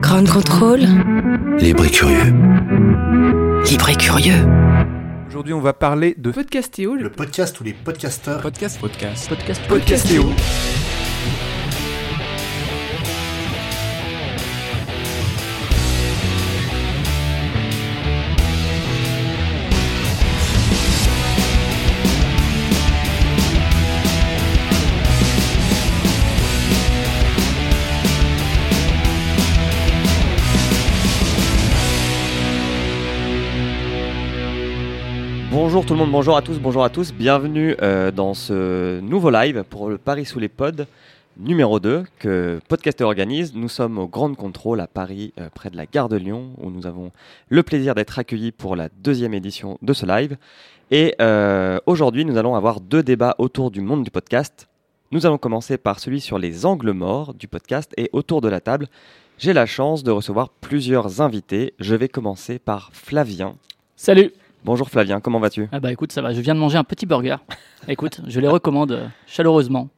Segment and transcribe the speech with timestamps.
[0.00, 0.80] Grand contrôle.
[1.58, 2.32] Libre et curieux.
[3.68, 4.46] Libre et curieux.
[5.28, 9.62] Aujourd'hui, on va parler de Podcastéo, le Le podcast où les podcasteurs podcast, podcast, podcast
[9.68, 10.22] Podcastéo.
[35.72, 37.14] Bonjour tout le monde, bonjour à tous, bonjour à tous.
[37.14, 40.84] Bienvenue euh, dans ce nouveau live pour le Paris sous les pods
[41.38, 43.54] numéro 2 que Podcaster organise.
[43.54, 46.70] Nous sommes au Grand Contrôle à Paris, euh, près de la gare de Lyon, où
[46.70, 47.10] nous avons
[47.48, 50.36] le plaisir d'être accueillis pour la deuxième édition de ce live.
[50.90, 54.68] Et euh, aujourd'hui, nous allons avoir deux débats autour du monde du podcast.
[55.10, 58.60] Nous allons commencer par celui sur les angles morts du podcast et autour de la
[58.60, 58.88] table.
[59.38, 61.72] J'ai la chance de recevoir plusieurs invités.
[61.78, 63.54] Je vais commencer par Flavien.
[63.96, 64.32] Salut
[64.64, 67.06] Bonjour Flavien, comment vas-tu Ah bah écoute, ça va, je viens de manger un petit
[67.06, 67.36] burger.
[67.88, 69.88] écoute, je les recommande euh, chaleureusement.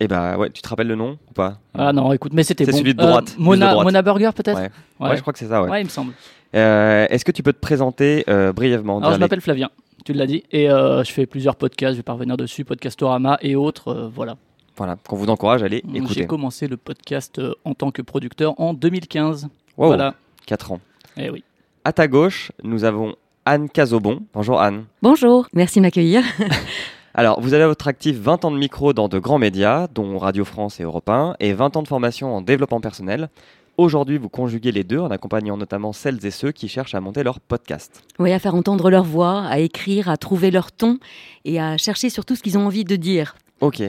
[0.00, 1.58] Eh bah ouais, tu te rappelles le nom ou pas?
[1.74, 2.78] Ah non, écoute, mais c'était C'est bon.
[2.78, 3.84] celui de droite, plus Mona, de droite.
[3.84, 4.58] Mona Burger peut-être?
[4.58, 4.70] Ouais.
[5.00, 5.68] Ouais, je crois que c'est ça, ouais.
[5.70, 6.12] Ouais, il me semble.
[6.54, 9.70] Euh, Est-ce que tu peux te présenter euh, brièvement Alors je m'appelle Flavien,
[10.04, 13.38] tu l'as dit, et euh, je fais plusieurs podcasts, je vais pas revenir dessus, Podcastorama
[13.42, 14.36] et autres, euh, voilà.
[14.76, 16.26] Voilà, qu'on vous encourage à aller J'ai écouter.
[16.26, 19.48] commencé le podcast euh, en tant que producteur en 2015.
[19.76, 20.14] Wow, Voilà.
[20.46, 20.80] 4 ans.
[21.16, 21.42] Eh oui.
[21.84, 23.14] À ta gauche, nous avons
[23.48, 24.20] Anne Cazobon.
[24.34, 24.84] Bonjour Anne.
[25.00, 26.22] Bonjour, merci de m'accueillir.
[27.14, 30.18] Alors, vous avez à votre actif 20 ans de micro dans de grands médias, dont
[30.18, 33.30] Radio France et Europe 1, et 20 ans de formation en développement personnel.
[33.78, 37.22] Aujourd'hui, vous conjuguez les deux en accompagnant notamment celles et ceux qui cherchent à monter
[37.22, 38.02] leur podcast.
[38.18, 40.98] Oui, à faire entendre leur voix, à écrire, à trouver leur ton
[41.46, 43.34] et à chercher surtout ce qu'ils ont envie de dire.
[43.62, 43.82] Ok,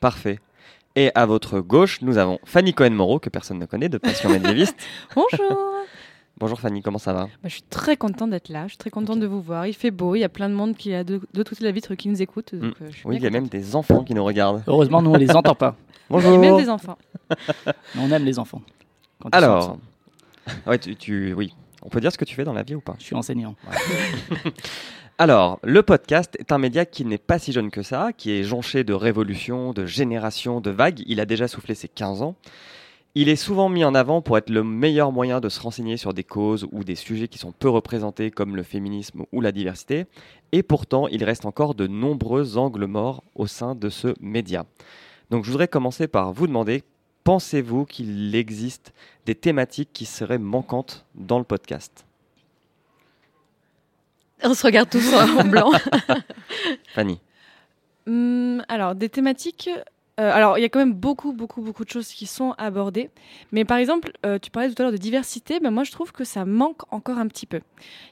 [0.00, 0.38] parfait.
[0.94, 4.76] Et à votre gauche, nous avons Fanny Cohen-Moreau, que personne ne connaît, de Passion médiéviste.
[5.16, 5.58] Bonjour
[6.42, 8.90] Bonjour Fanny, comment ça va Bah, Je suis très contente d'être là, je suis très
[8.90, 9.64] contente de vous voir.
[9.68, 11.70] Il fait beau, il y a plein de monde qui a de, de toute la
[11.70, 12.52] vitre qui nous écoute.
[12.52, 12.82] donc, Mm.
[12.82, 14.60] euh, je suis Oui, il y a même des enfants qui nous regardent.
[14.66, 15.76] Heureusement, nous on les entend pas.
[16.10, 16.32] Bonjour.
[16.34, 16.98] Et même des enfants.
[17.66, 18.60] Mais on aime les enfants.
[19.20, 19.78] Quand Alors,
[20.66, 22.80] ouais, tu, tu- oui, on peut dire ce que tu fais dans la vie ou
[22.80, 23.54] pas je suis enseignant.
[25.18, 28.42] Alors, le podcast est un média qui n'est pas si jeune que ça, qui est
[28.42, 31.04] jonché de révolutions, de générations, de vagues.
[31.06, 32.34] Il a déjà soufflé ses 15 ans.
[33.14, 36.14] Il est souvent mis en avant pour être le meilleur moyen de se renseigner sur
[36.14, 40.06] des causes ou des sujets qui sont peu représentés comme le féminisme ou la diversité.
[40.52, 44.64] Et pourtant, il reste encore de nombreux angles morts au sein de ce média.
[45.30, 46.84] Donc je voudrais commencer par vous demander,
[47.24, 48.94] pensez-vous qu'il existe
[49.26, 52.06] des thématiques qui seraient manquantes dans le podcast?
[54.42, 55.70] On se regarde tous en blanc.
[56.94, 57.20] Fanny
[58.06, 59.70] Hum, alors, des thématiques.
[60.20, 63.08] Euh, alors, il y a quand même beaucoup, beaucoup, beaucoup de choses qui sont abordées.
[63.50, 65.58] Mais par exemple, euh, tu parlais tout à l'heure de diversité.
[65.58, 67.60] Ben, moi, je trouve que ça manque encore un petit peu.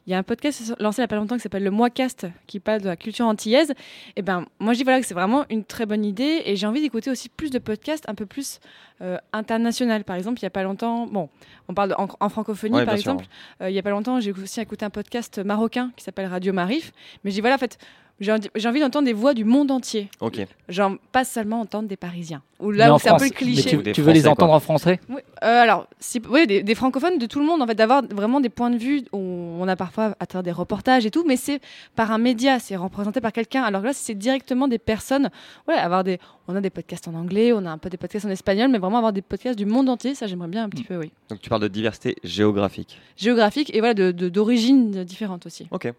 [0.06, 2.26] Il y a un podcast lancé il n'y a pas longtemps qui s'appelle Le Moicast,
[2.46, 3.74] qui parle de la culture antillaise.
[4.16, 6.40] Et ben, moi, je dis voilà que c'est vraiment une très bonne idée.
[6.46, 8.60] Et j'ai envie d'écouter aussi plus de podcasts un peu plus
[9.02, 10.04] euh, international.
[10.04, 11.28] Par exemple, il n'y a pas longtemps, bon,
[11.68, 13.26] on parle de- en, en francophonie, Ouais, par exemple.
[13.60, 16.52] Euh, il n'y a pas longtemps, j'ai aussi écouté un podcast marocain qui s'appelle Radio
[16.54, 16.92] Marif.
[17.24, 17.78] Mais je dis voilà, en fait,
[18.20, 20.10] j'ai envie d'entendre des voix du monde entier.
[20.20, 20.46] Ok.
[20.68, 22.42] Genre, pas seulement entendre des Parisiens.
[22.60, 23.80] Ou là où c'est un peu le cliché.
[23.82, 24.56] Mais tu, veux les entendre quoi.
[24.56, 25.00] en français?
[25.08, 28.02] Oui, euh, alors, si, oui, des, des francophones de tout le monde, en fait, d'avoir
[28.04, 29.02] vraiment des points de vue.
[29.12, 31.60] où On a parfois à travers des reportages et tout, mais c'est
[31.96, 33.62] par un média, c'est représenté par quelqu'un.
[33.62, 35.30] Alors là, c'est directement des personnes.
[35.66, 38.26] Ouais, avoir des, on a des podcasts en anglais, on a un peu des podcasts
[38.26, 40.84] en espagnol, mais vraiment avoir des podcasts du monde entier, ça j'aimerais bien un petit
[40.84, 41.10] peu, oui.
[41.30, 42.98] Donc tu parles de diversité géographique.
[43.16, 45.66] Géographique et voilà, de- de- d'origines différentes aussi.
[45.70, 45.90] Ok.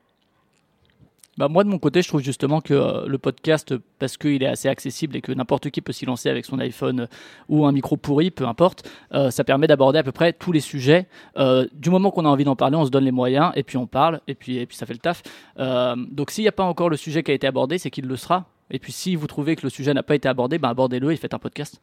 [1.37, 4.47] Bah, moi, de mon côté, je trouve justement que euh, le podcast, parce qu'il est
[4.47, 7.07] assez accessible et que n'importe qui peut s'y lancer avec son iPhone euh,
[7.47, 10.59] ou un micro pourri, peu importe, euh, ça permet d'aborder à peu près tous les
[10.59, 11.07] sujets.
[11.73, 13.87] Du moment qu'on a envie d'en parler, on se donne les moyens et puis on
[13.87, 15.23] parle et puis, et puis ça fait le taf.
[15.57, 18.15] Donc s'il n'y a pas encore le sujet qui a été abordé, c'est qu'il le
[18.15, 18.45] sera.
[18.69, 21.15] Et puis si vous trouvez que le sujet n'a pas été abordé, bah, abordez-le et
[21.17, 21.81] faites un podcast.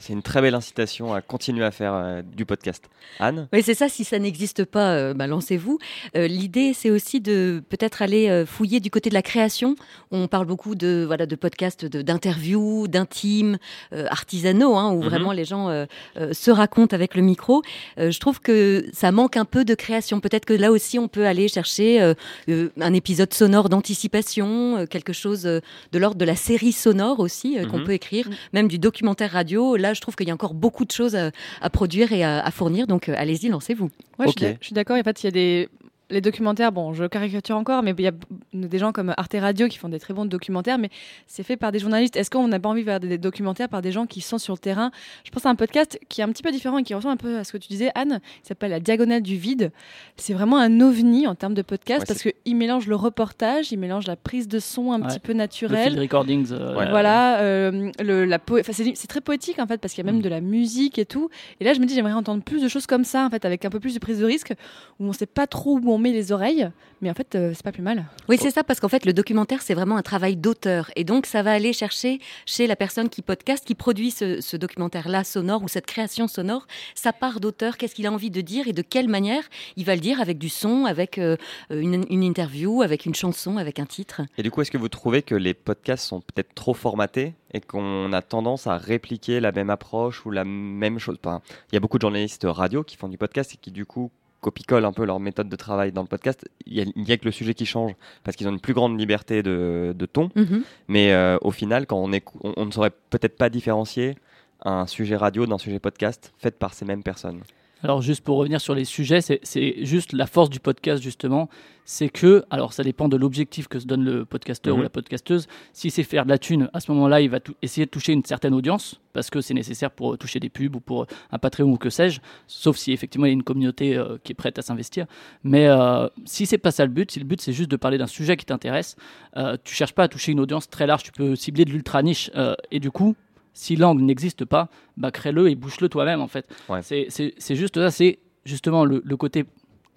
[0.00, 2.84] C'est une très belle incitation à continuer à faire euh, du podcast.
[3.18, 3.88] Anne Oui, c'est ça.
[3.88, 5.78] Si ça n'existe pas, euh, bah, lancez-vous.
[6.16, 9.74] Euh, L'idée, c'est aussi de peut-être aller euh, fouiller du côté de la création.
[10.12, 13.58] On parle beaucoup de voilà de podcasts, de- d'interviews, d'intimes,
[13.92, 15.08] euh, artisanaux, hein, où Mhm.
[15.08, 15.86] vraiment les gens euh,
[16.16, 17.62] euh, se racontent avec le micro.
[17.98, 20.20] Euh, je trouve que ça manque un peu de création.
[20.20, 22.14] Peut-être que là aussi, on peut aller chercher euh,
[22.48, 25.60] euh, un épisode sonore d'anticipation, euh, quelque chose euh,
[25.92, 27.84] de l'ordre de la série sonore aussi euh, qu'on Mhm.
[27.84, 29.76] peut écrire, même du documentaire radio.
[29.76, 31.30] Là, je trouve qu'il y a encore beaucoup de choses à,
[31.60, 32.86] à produire et à, à fournir.
[32.86, 33.90] Donc, euh, allez-y, lancez-vous.
[34.18, 34.96] Ouais, je suis d'accord.
[34.96, 35.68] En fait, il y a des
[36.10, 38.12] les documentaires, bon, je caricature encore, mais il y a
[38.54, 40.88] des gens comme Arte Radio qui font des très bons documentaires, mais
[41.26, 42.16] c'est fait par des journalistes.
[42.16, 44.54] Est-ce qu'on n'a pas envie de faire des documentaires par des gens qui sont sur
[44.54, 44.90] le terrain?
[45.24, 47.16] Je pense à un podcast qui est un petit peu différent et qui ressemble un
[47.18, 49.70] peu à ce que tu disais, Anne, qui s'appelle La Diagonale du Vide.
[50.16, 53.78] C'est vraiment un ovni en termes de podcast Ouais, parce qu'il mélange le reportage, il
[53.78, 55.08] mélange la prise de son un Ouais.
[55.08, 55.88] petit peu Le naturelle.
[55.88, 56.52] field recordings.
[56.52, 56.88] euh, Ouais.
[56.88, 60.10] Voilà, euh, le, la po- enfin, c'est très poétique en fait parce qu'il y a
[60.10, 60.24] même Mm.
[60.24, 61.28] de la musique et tout.
[61.60, 63.64] Et là, je me dis, j'aimerais entendre plus de choses comme ça en fait, avec
[63.64, 64.54] un peu plus de prise de risque,
[64.98, 67.62] où on sait pas trop où on met les oreilles, mais en fait, euh, c'est
[67.62, 68.06] pas plus mal.
[68.28, 70.90] Oui, c'est ça, parce qu'en fait, le documentaire, c'est vraiment un travail d'auteur.
[70.96, 74.56] Et donc, ça va aller chercher chez la personne qui podcast, qui produit ce, ce
[74.56, 78.68] documentaire-là sonore ou cette création sonore, sa part d'auteur, qu'est-ce qu'il a envie de dire
[78.68, 79.42] et de quelle manière
[79.76, 81.36] il va le dire avec du son, avec euh,
[81.70, 84.22] une, une interview, avec une chanson, avec un titre.
[84.36, 87.60] Et du coup, est-ce que vous trouvez que les podcasts sont peut-être trop formatés et
[87.60, 91.16] qu'on a tendance à répliquer la même approche ou la même chose?
[91.24, 91.40] Enfin,
[91.70, 94.10] Il y a beaucoup de journalistes radio qui font du podcast et qui du coup
[94.40, 96.48] copie-collent un peu leur méthode de travail dans le podcast.
[96.66, 97.92] Il y a, que le sujet qui change
[98.24, 100.30] parce qu'ils ont une plus grande liberté de, de ton.
[100.36, 100.62] Mhm.
[100.88, 104.16] Mais euh, au final, quand on, on, on ne saurait peut-être pas différencier
[104.64, 107.40] un sujet radio d'un sujet podcast fait par ces mêmes personnes.
[107.84, 111.48] Alors juste pour revenir sur les sujets, c'est- juste la force du podcast justement,
[111.84, 114.80] c'est que, alors ça dépend de l'objectif que se donne le podcasteur Mhm.
[114.80, 117.86] ou la podcasteuse, si c'est faire de la thune, à ce moment-là il va essayer
[117.86, 120.80] de toucher une certaine audience, parce que c'est nécessaire pour euh, toucher des pubs ou
[120.80, 123.96] pour euh, un Patreon ou que sais-je, sauf si effectivement il y a une communauté
[123.96, 125.06] euh, qui est prête à s'investir.
[125.44, 127.96] Mais euh, si c'est pas ça le but, si le but c'est juste de parler
[127.96, 128.96] d'un sujet qui t'intéresse,
[129.36, 132.02] euh, tu cherches pas à toucher une audience très large, tu peux cibler de l'ultra
[132.02, 132.30] niche,
[132.70, 133.14] et du coup,
[133.58, 136.46] si l'angle n'existe pas, bah crée-le et bouche-le toi-même en fait.
[136.68, 136.80] Ouais.
[136.82, 139.44] C'est- juste ça, c'est justement le, le côté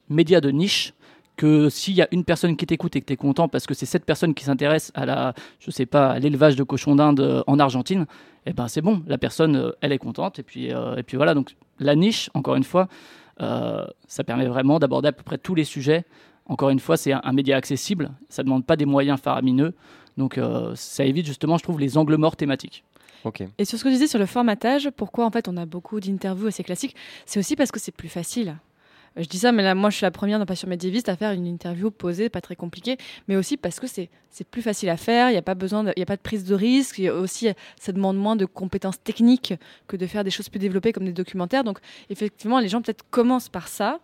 [0.10, 0.94] média de niche
[1.38, 3.74] que s'il y a une personne qui t'écoute et que tu es content parce que
[3.74, 7.44] c'est cette personne qui s'intéresse à la je sais pas l'élevage de cochons d'Inde euh,
[7.48, 8.06] en Argentine,
[8.46, 11.16] eh ben c'est bon, la personne euh, elle est contente et puis euh, et puis
[11.18, 12.88] voilà donc la niche encore une fois
[13.42, 16.04] euh, ça permet vraiment d'aborder à peu près tous les sujets.
[16.48, 19.74] Encore une fois, c'est un, un média accessible, ça demande pas des moyens faramineux.
[20.18, 22.84] Donc euh, ça évite justement, je trouve, les angles morts thématiques.
[23.58, 26.00] Et sur ce que je disais sur le formatage, pourquoi en fait on a beaucoup
[26.00, 26.96] d'interviews assez classiques,
[27.26, 28.58] c'est aussi parce que c'est plus facile.
[29.18, 31.46] Je dis ça, mais moi, je suis la première dans Passion Médiéviste à faire une
[31.46, 32.96] interview posée, pas très compliquée,
[33.28, 34.10] mais aussi parce que c'est
[34.50, 35.30] plus facile à faire.
[35.30, 36.98] Il n'y a pas besoin, il a pas de prise de risque.
[36.98, 39.54] Y a aussi, ça demande moins de compétences techniques
[39.88, 41.66] que de faire des choses plus développées comme des documentaires.
[41.66, 41.80] Donc,
[42.10, 44.00] effectivement, les gens peut-être commencent par ça.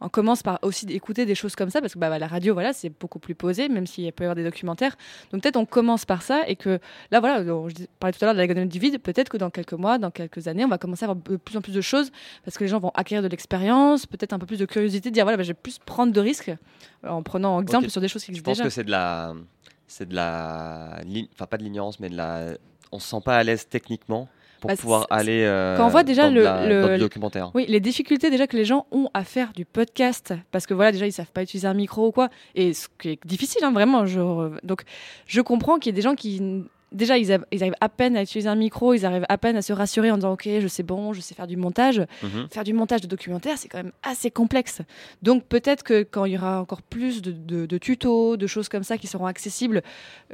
[0.00, 2.72] On commence par aussi écouter des choses comme ça parce que bah, la radio, voilà,
[2.72, 4.96] c'est beaucoup plus posé, même s'il peut y avoir des documentaires.
[5.32, 6.78] Donc peut-être on commence par ça et que
[7.10, 8.98] là, voilà, on- je parlais tout à l'heure de la du vide.
[9.00, 11.56] Peut-être que dans quelques mois, dans quelques années, on va commencer à avoir de plus
[11.56, 12.12] en plus de choses
[12.44, 15.14] parce que les gens vont acquérir de l'expérience, peut-être un peu plus de curiosité, de
[15.14, 18.08] dire voilà, bah, je vais plus prendre de risques euh, en prenant exemple sur des
[18.08, 18.64] choses qui Je existent pense déjà.
[18.64, 19.34] que c'est de la,
[19.88, 21.00] c'est de la,
[21.34, 22.50] enfin pas de l'ignorance, mais de la,
[22.92, 24.28] on se sent pas à l'aise techniquement
[24.60, 27.50] pour Bah, pouvoir aller euh, quand on voit déjà dans, le- la- le- dans documentaire.
[27.54, 30.92] Oui, les difficultés déjà que les gens ont à faire du podcast, parce que voilà,
[30.92, 33.72] déjà ils savent pas utiliser un micro ou quoi, et ce qui est difficile, hein,
[33.72, 34.06] vraiment.
[34.06, 34.20] Je...
[34.64, 34.82] Donc,
[35.26, 38.48] je comprends qu'il y ait des gens qui déjà ils, arrivent à peine à utiliser
[38.48, 41.12] un micro, ils arrivent à peine à se rassurer en disant ok, je sais bon,
[41.12, 42.02] je sais faire du montage.
[42.22, 42.48] Mhm.
[42.50, 44.80] Faire du montage de documentaire, c'est quand même assez complexe.
[45.22, 48.68] Donc peut-être que quand il y aura encore plus de, de- de tutos, de choses
[48.68, 49.82] comme ça qui seront accessibles,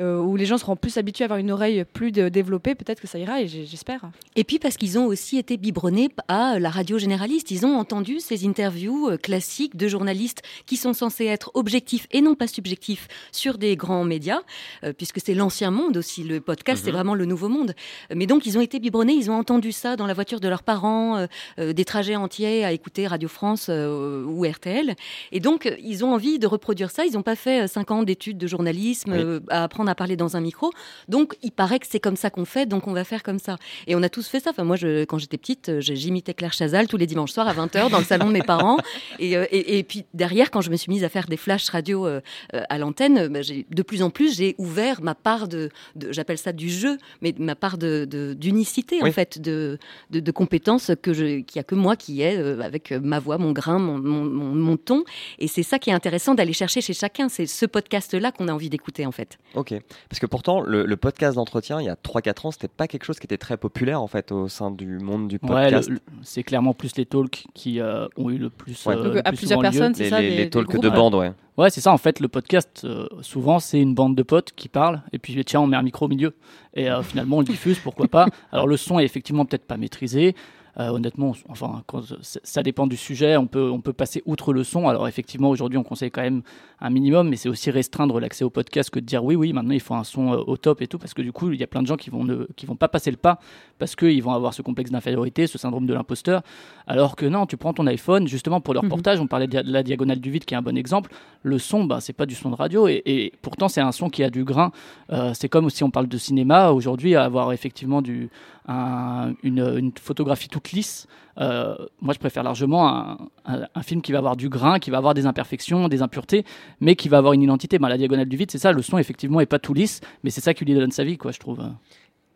[0.01, 3.01] euh, où les gens seront plus habitués à avoir une oreille plus de- développée, peut-être
[3.01, 4.11] que ça ira, et j'espère.
[4.37, 7.51] Et puis parce qu'ils ont aussi été biberonnés à la radio généraliste.
[7.51, 12.21] Ils ont entendu ces interviews euh, classiques de journalistes qui sont censés être objectifs et
[12.21, 14.41] non pas subjectifs sur des grands médias,
[14.85, 16.23] euh, puisque c'est l'ancien monde aussi.
[16.25, 16.94] Le podcast, c'est Mhm.
[16.96, 17.75] vraiment le nouveau monde.
[18.14, 20.62] Mais donc, ils ont été biberonnés, ils ont entendu ça dans la voiture de leurs
[20.62, 21.26] parents, euh,
[21.58, 24.94] euh, des trajets entiers à écouter Radio France euh, ou RTL.
[25.32, 27.05] Et donc, ils ont envie de reproduire ça.
[27.05, 29.19] Ils n'ont pas fait euh, cinq ans d'études de journalisme, Oui.
[29.20, 30.70] euh, à apprendre à parler dans un micro.
[31.08, 33.56] Donc, il paraît que c'est comme ça qu'on fait, donc on va faire comme ça.
[33.86, 34.51] Et on a tous fait ça.
[34.51, 37.91] Enfin, moi, je, quand j'étais petite, j'imitais Claire Chazal tous les dimanches soirs à 20h
[37.91, 38.77] dans le salon de mes parents.
[39.19, 42.06] Et, et, et puis derrière, quand je me suis mise à faire des flashs radio
[42.53, 46.53] à l'antenne, bah, de plus en plus, j'ai ouvert ma part de, de- j'appelle ça
[46.53, 49.79] du jeu, mais ma part de de- d'unicité en fait, de,
[50.10, 53.19] de, de compétences que je, qu'il y a que moi qui ai euh, avec ma
[53.19, 55.05] voix, mon grain, mon, mon, mon- mon ton.
[55.38, 57.29] Et c'est ça qui est intéressant d'aller chercher chez chacun.
[57.29, 59.38] C'est ce podcast-là qu'on a envie d'écouter en fait.
[59.55, 59.74] Ok.
[60.08, 63.05] Parce que pourtant, le, le podcast d'entretien, il y a 3-4 ans, c'était pas quelque
[63.05, 65.88] chose qui était très populaire en fait au sein du monde du Ouais, podcast.
[65.88, 68.84] le- c'est clairement plus les talks qui euh, ont eu le plus.
[68.86, 68.94] Ouais.
[68.96, 70.94] euh, Donc, le à plus plusieurs personnes, c'est ça les- talks groupes, de ouais.
[70.94, 71.32] bande, ouais.
[71.56, 71.93] Ouais, c'est ça.
[71.93, 75.44] En fait, le podcast, euh, souvent, c'est une bande de potes qui parlent, et puis
[75.44, 76.34] tiens, on met un micro au milieu.
[76.75, 78.27] Et euh, finalement, on le diffuse, pourquoi pas.
[78.51, 80.34] Alors, le son est effectivement peut-être pas maîtrisé.
[80.81, 83.37] Euh, honnêtement, on- enfin, quand, ça ça dépend du sujet.
[83.37, 84.89] On peut, on peut passer outre le son.
[84.89, 86.43] Alors effectivement, aujourd'hui, on conseille quand même
[86.81, 89.73] un minimum, mais c'est aussi restreindre l'accès au podcast que de dire oui, oui, maintenant
[89.75, 91.63] il faut un son euh, au top et tout, parce que du coup, il y
[91.63, 93.39] a plein de gens qui vont ne, qui vont pas passer le pas
[93.79, 96.43] parce qu'ils vont avoir ce complexe d'infériorité, ce syndrome de l'imposteur.
[96.87, 98.87] Alors que non, tu prends ton iPhone, justement pour le Mhm.
[98.87, 101.11] reportage, on parlait de la diagonale du vide qui est un bon exemple.
[101.43, 104.11] Le son, bah, c'est pas du son de radio et, et pourtant c'est un son
[104.11, 104.73] qui a du grain.
[105.13, 108.29] Euh, c'est comme si on parle de cinéma aujourd'hui, avoir effectivement du,
[108.67, 111.06] un- une, photographie toute lisse.
[111.39, 115.15] euh, moi, je préfère largement un, film qui va avoir du grain, qui va avoir
[115.15, 116.44] des imperfections, des impuretés,
[116.81, 117.79] mais qui va avoir une identité.
[117.79, 118.73] Ben, la diagonale du vide, c'est ça.
[118.73, 121.19] Le son, effectivement, est pas tout lisse, mais c'est ça qui lui donne sa vie,
[121.19, 121.61] quoi, je trouve.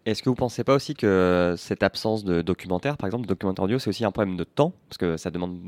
[0.04, 3.64] Est-ce que vous pensez pas aussi que cette absence de documentaire, par exemple, de documentaire
[3.64, 4.73] audio, c'est aussi un problème de temps?
[4.88, 5.58] Parce que ça demande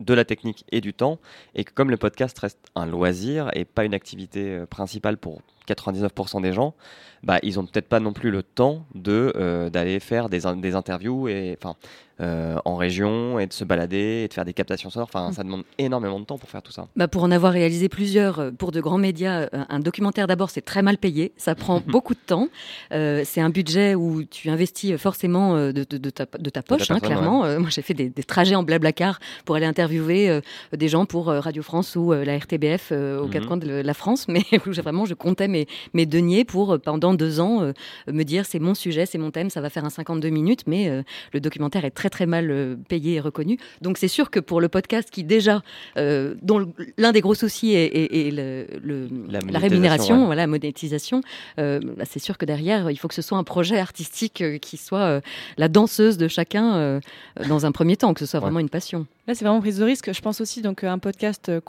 [0.00, 1.18] de la technique et du temps.
[1.54, 5.42] Et que comme le podcast reste un loisir et pas une activité euh, principale pour
[5.74, 6.74] 99% des gens,
[7.22, 10.56] bah, ils ont peut-être pas non plus le temps de euh, d'aller faire des, in-
[10.56, 11.76] des interviews et enfin
[12.22, 15.08] euh, en région et de se balader et de faire des captations sonores.
[15.10, 15.32] Enfin, Mm.
[15.32, 16.86] ça demande énormément de temps pour faire tout ça.
[16.96, 20.60] Bah, pour en avoir réalisé plusieurs euh, pour de grands médias, un documentaire d'abord c'est
[20.60, 22.48] très mal payé, ça prend beaucoup de temps.
[22.92, 26.90] Euh, c'est un budget où tu investis forcément de, de- de ta, de ta poche,
[26.90, 27.40] hein, clairement.
[27.58, 30.40] Moi j'ai fait des, des trajets en blablacar pour aller interviewer
[30.72, 33.46] des gens pour Radio France ou la RTBF aux quatre Mhm.
[33.48, 35.59] coins de la France, mais où vraiment je comptais mes,
[35.94, 37.72] mes deniers pour euh, pendant deux ans euh,
[38.06, 40.88] me dire c'est mon sujet, c'est mon thème, ça va faire un 52 minutes, mais
[40.88, 41.02] euh,
[41.32, 43.58] le documentaire est très très mal payé et reconnu.
[43.80, 45.62] Donc c'est sûr que pour le podcast qui déjà,
[45.96, 49.08] dont l'un des gros soucis est, est- est le- le-
[49.50, 50.26] La rémunération, ouais.
[50.26, 51.20] voilà, la monétisation,
[51.56, 55.20] bah, c'est sûr que derrière, il faut que ce soit un projet artistique qui soit
[55.58, 57.00] la danseuse de chacun
[57.48, 58.44] dans un premier temps, que ce soit Ouais.
[58.46, 59.06] vraiment une passion.
[59.30, 60.12] Là, c'est vraiment prise de risque.
[60.12, 61.60] Je pense aussi donc à un podcast euh,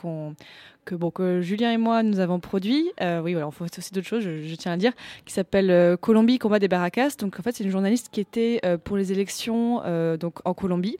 [0.84, 2.90] que, que Julien et moi nous avons produit.
[3.02, 4.94] Euh, oui, voilà, on fait aussi d'autres choses, je, tiens à dire,
[5.26, 7.12] qui s'appelle euh, Colombie combat des barracas.
[7.20, 10.56] Donc en fait, c'est une journaliste qui était euh, pour les élections euh, donc en
[10.56, 10.98] Colombie.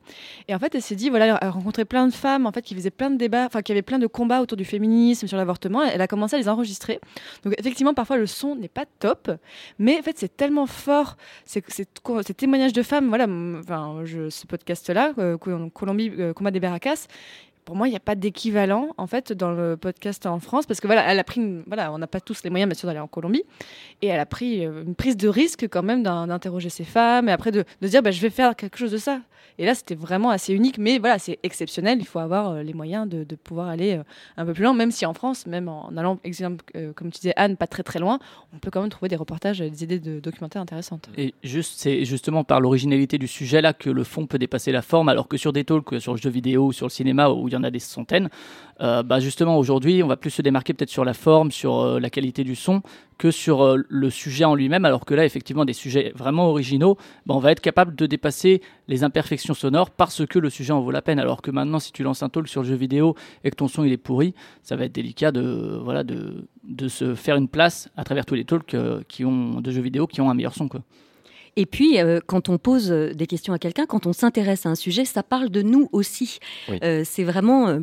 [0.48, 2.62] Et en fait, elle s'est dit voilà, elle a rencontré plein de femmes en fait
[2.62, 5.38] qui faisaient plein de débats, enfin qui avaient plein de combats autour du féminisme, sur
[5.38, 5.82] l'avortement.
[5.82, 7.00] Elle a commencé à les enregistrer.
[7.44, 9.32] Donc effectivement, parfois le son n'est pas top,
[9.80, 11.64] mais en fait c'est tellement fort, ces
[12.36, 13.08] témoignages de femmes.
[13.08, 13.26] Voilà,
[13.58, 17.08] enfin ce podcast-là, euh, Col- Colombie euh, combat des barracas.
[17.66, 20.80] Pour moi, il n'y a pas d'équivalent en fait dans le podcast en France parce
[20.80, 23.00] que voilà, elle a pris, voilà, on n'a pas tous les moyens bien sûr d'aller
[23.00, 23.44] en Colombie
[24.02, 27.30] et elle a pris euh, une prise de risque quand même d'in- d'interroger ces femmes
[27.30, 29.22] et après de, de dire bah, je vais faire quelque chose de ça.
[29.58, 32.00] Et là, c'était vraiment assez unique, mais voilà, c'est exceptionnel.
[32.00, 34.04] Il faut avoir euh, les moyens de, pouvoir aller euh,
[34.38, 36.64] un peu plus loin, même si en France, même en allant, exemple,
[36.96, 38.20] comme tu disais Anne, pas très très loin,
[38.54, 41.10] on peut quand même trouver des reportages, des idées de documentaires intéressantes.
[41.18, 44.82] Et juste, c'est justement par l'originalité du sujet là que le fond peut dépasser la
[44.82, 47.54] forme, alors que sur des talks, sur le jeu vidéo sur le cinéma, où il
[47.54, 48.30] y en a des centaines,
[48.82, 52.00] euh, bah justement aujourd'hui, on va plus se démarquer peut-être sur la forme, sur euh,
[52.00, 52.82] la qualité du son,
[53.18, 56.98] que sur euh, le sujet en lui-même, alors que là, effectivement, des sujets vraiment originaux,
[57.26, 60.82] bah, on va être capable de dépasser les imperfections sonores parce que le sujet en
[60.82, 61.20] vaut la peine.
[61.20, 63.68] Alors que maintenant, si tu lances un talk sur le jeu vidéo et que ton
[63.68, 67.48] son il est pourri, ça va être délicat de, voilà, de, de se faire une
[67.48, 68.76] place à travers tous les talks
[69.08, 70.68] qui ont, de jeux vidéo qui ont un meilleur son.
[70.68, 70.82] Quoi.
[71.56, 74.70] Et puis, euh, quand on pose euh, des questions à quelqu'un, quand on s'intéresse à
[74.70, 76.40] un sujet, ça parle de nous aussi.
[76.70, 76.80] Oui.
[76.84, 77.80] Euh, c'est vraiment.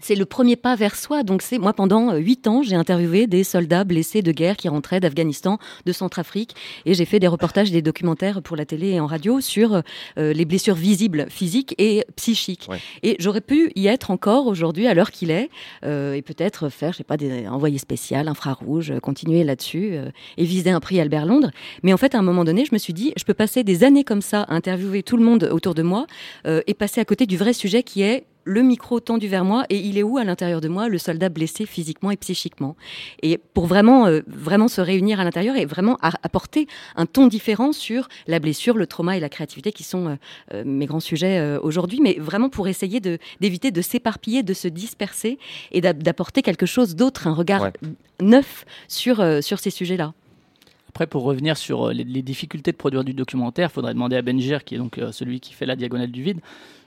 [0.00, 1.22] C'est le premier pas vers soi.
[1.22, 4.68] Donc, c'est moi pendant euh, huit ans, j'ai interviewé des soldats blessés de guerre qui
[4.68, 6.54] rentraient d'Afghanistan, de Centrafrique,
[6.86, 9.82] et j'ai fait des reportages, des documentaires pour la télé et en radio sur
[10.18, 12.66] euh, les blessures visibles, physiques et psychiques.
[12.68, 12.78] Ouais.
[13.02, 15.50] Et j'aurais pu y être encore aujourd'hui à l'heure qu'il est,
[15.84, 20.10] euh, et peut-être faire, je sais pas, des envoyés spéciaux, infrarouge, euh, continuer là-dessus euh,
[20.36, 21.50] et viser un prix Albert Londres.
[21.82, 23.84] Mais en fait, à un moment donné, je me suis dit, je peux passer des
[23.84, 26.06] années comme ça à interviewer tout le monde autour de moi
[26.46, 29.64] euh, et passer à côté du vrai sujet qui est le micro tendu vers moi
[29.70, 32.74] et il est où à l'intérieur de moi le soldat blessé physiquement et psychiquement?
[33.22, 36.66] Et pour vraiment euh, vraiment se réunir à l'intérieur et vraiment apporter
[36.96, 40.14] un ton différent sur la blessure le trauma et la créativité qui sont euh,
[40.54, 44.54] euh, mes grands sujets euh, aujourd'hui mais vraiment pour essayer de d'éviter de s'éparpiller de
[44.54, 45.38] se disperser
[45.72, 47.72] et d'a- d'apporter quelque chose d'autre un regard Ouais.
[48.20, 50.12] neuf sur euh, sur ces sujets là
[50.88, 54.22] Après, pour revenir sur les, les difficultés de produire du documentaire, il faudrait demander à
[54.22, 56.40] Benjir, qui est donc euh, celui qui fait la diagonale du vide.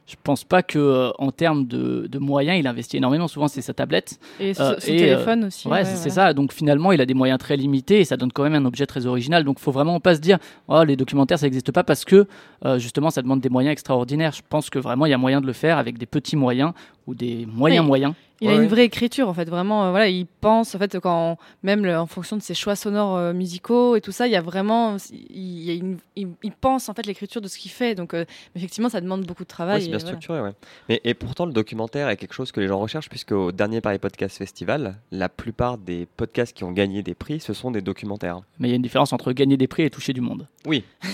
[0.06, 3.28] Je pense pas que, euh, en termes de, de moyens, il investit énormément.
[3.28, 4.20] Souvent, c'est sa tablette.
[4.40, 5.68] Et Euh, son et, téléphone aussi.
[5.68, 6.34] Ouais, c'est ça.
[6.34, 8.86] Donc finalement, il a des moyens très limités et ça donne quand même un objet
[8.86, 9.44] très original.
[9.44, 12.28] Donc faut vraiment pas se dire, oh, les documentaires, ça n'existe pas parce que
[12.66, 14.34] euh, justement, ça demande des moyens extraordinaires.
[14.34, 16.74] Je pense que vraiment, il y a moyen de le faire avec des petits moyens
[17.08, 17.88] ou des moyens Oui.
[17.88, 18.14] moyens.
[18.42, 19.86] Il Ouais, a une vraie écriture en fait, vraiment.
[19.86, 23.16] euh, voilà, il pense en fait quand même le- en fonction de ses choix sonores
[23.16, 24.98] euh, musicaux et tout ça, il y a vraiment,
[25.30, 27.96] il, y a une- il- il pense en fait l'écriture de ce qu'il fait.
[27.96, 29.82] Donc euh, effectivement, ça demande beaucoup de Ouais, travail.
[29.84, 30.08] c'est bien voilà.
[30.08, 30.52] structuré, ouais.
[30.90, 33.80] Mais, et pourtant, le documentaire est quelque chose que les gens recherchent, puisque au dernier
[33.80, 37.82] Paris Podcast Festival, la plupart des podcasts qui ont gagné des prix, ce sont des
[37.82, 38.42] documentaires.
[38.60, 40.48] Mais il y a une différence entre gagner des prix et toucher du monde.
[40.66, 40.84] Oui.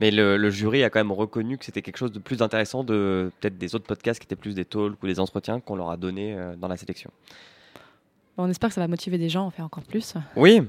[0.00, 2.84] Mais le, le jury a quand même reconnu que c'était quelque chose de plus intéressant
[2.84, 5.90] de peut-être des autres podcasts qui étaient plus des talks ou des entretiens qu'on leur
[5.90, 7.10] a donné euh, dans la sélection.
[8.36, 10.14] On espère que ça va motiver des gens à en faire encore plus.
[10.36, 10.60] Oui,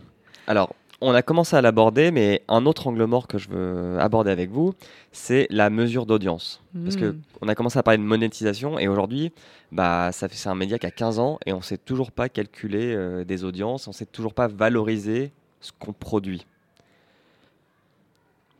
[0.48, 4.32] alors on a commencé à l'aborder, mais un autre angle mort que je veux aborder
[4.32, 4.74] avec vous,
[5.12, 6.64] c'est la mesure d'audience.
[6.84, 7.22] Parce que Mm.
[7.42, 9.32] on a commencé à parler de monétisation et aujourd'hui,
[9.72, 12.30] bah, ça fait c'est un média qui a 15 ans et on sait toujours pas
[12.30, 16.48] calculer euh, des audiences, on sait toujours pas valoriser ce qu'on produit.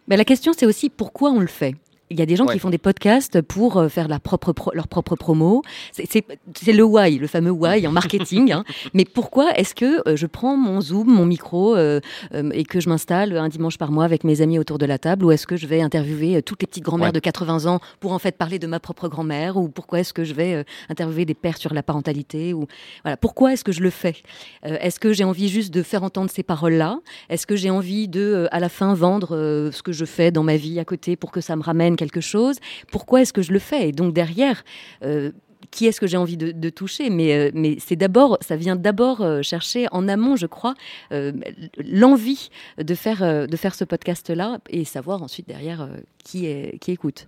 [0.08, 1.76] Mais la question, c'est aussi pourquoi on le fait.
[2.10, 2.54] Il y a des gens Ouais.
[2.54, 5.62] qui font des podcasts pour euh, faire la propre pro- leur propre promo.
[5.92, 6.24] C'est-
[6.72, 8.52] le why, le fameux why en marketing.
[8.54, 8.64] hein.
[8.94, 12.00] Mais pourquoi est-ce que euh, je prends mon Zoom, mon micro euh,
[12.34, 14.98] euh, et que je m'installe un dimanche par mois avec mes amis autour de la
[14.98, 17.12] table Ou est-ce que je vais interviewer toutes les petites grand-mères Ouais.
[17.12, 20.24] de 80 ans pour en fait parler de ma propre grand-mère Ou pourquoi est-ce que
[20.24, 22.68] je vais euh, interviewer des pères sur la parentalité ou
[23.04, 24.16] voilà Pourquoi est-ce que je le fais?
[24.64, 27.00] Est-ce que j'ai envie juste de faire entendre ces paroles-là?
[27.30, 29.30] Est-ce que j'ai envie de, à la fin, vendre
[29.74, 32.22] ce que je fais dans ma vie à côté pour que ça me ramène quelque
[32.22, 32.58] chose
[32.92, 33.90] Pourquoi est-ce que je le fais?
[33.90, 34.64] Et donc derrière,
[35.04, 35.32] euh,
[35.72, 37.10] qui est-ce que j'ai envie de, toucher?
[37.10, 40.76] Mais, euh, mais c'est d'abord, ça vient d'abord euh, chercher en amont, je crois,
[41.12, 45.90] l'envie de faire, de faire ce podcast-là et savoir ensuite derrière
[46.24, 47.28] qui, est, qui écoute.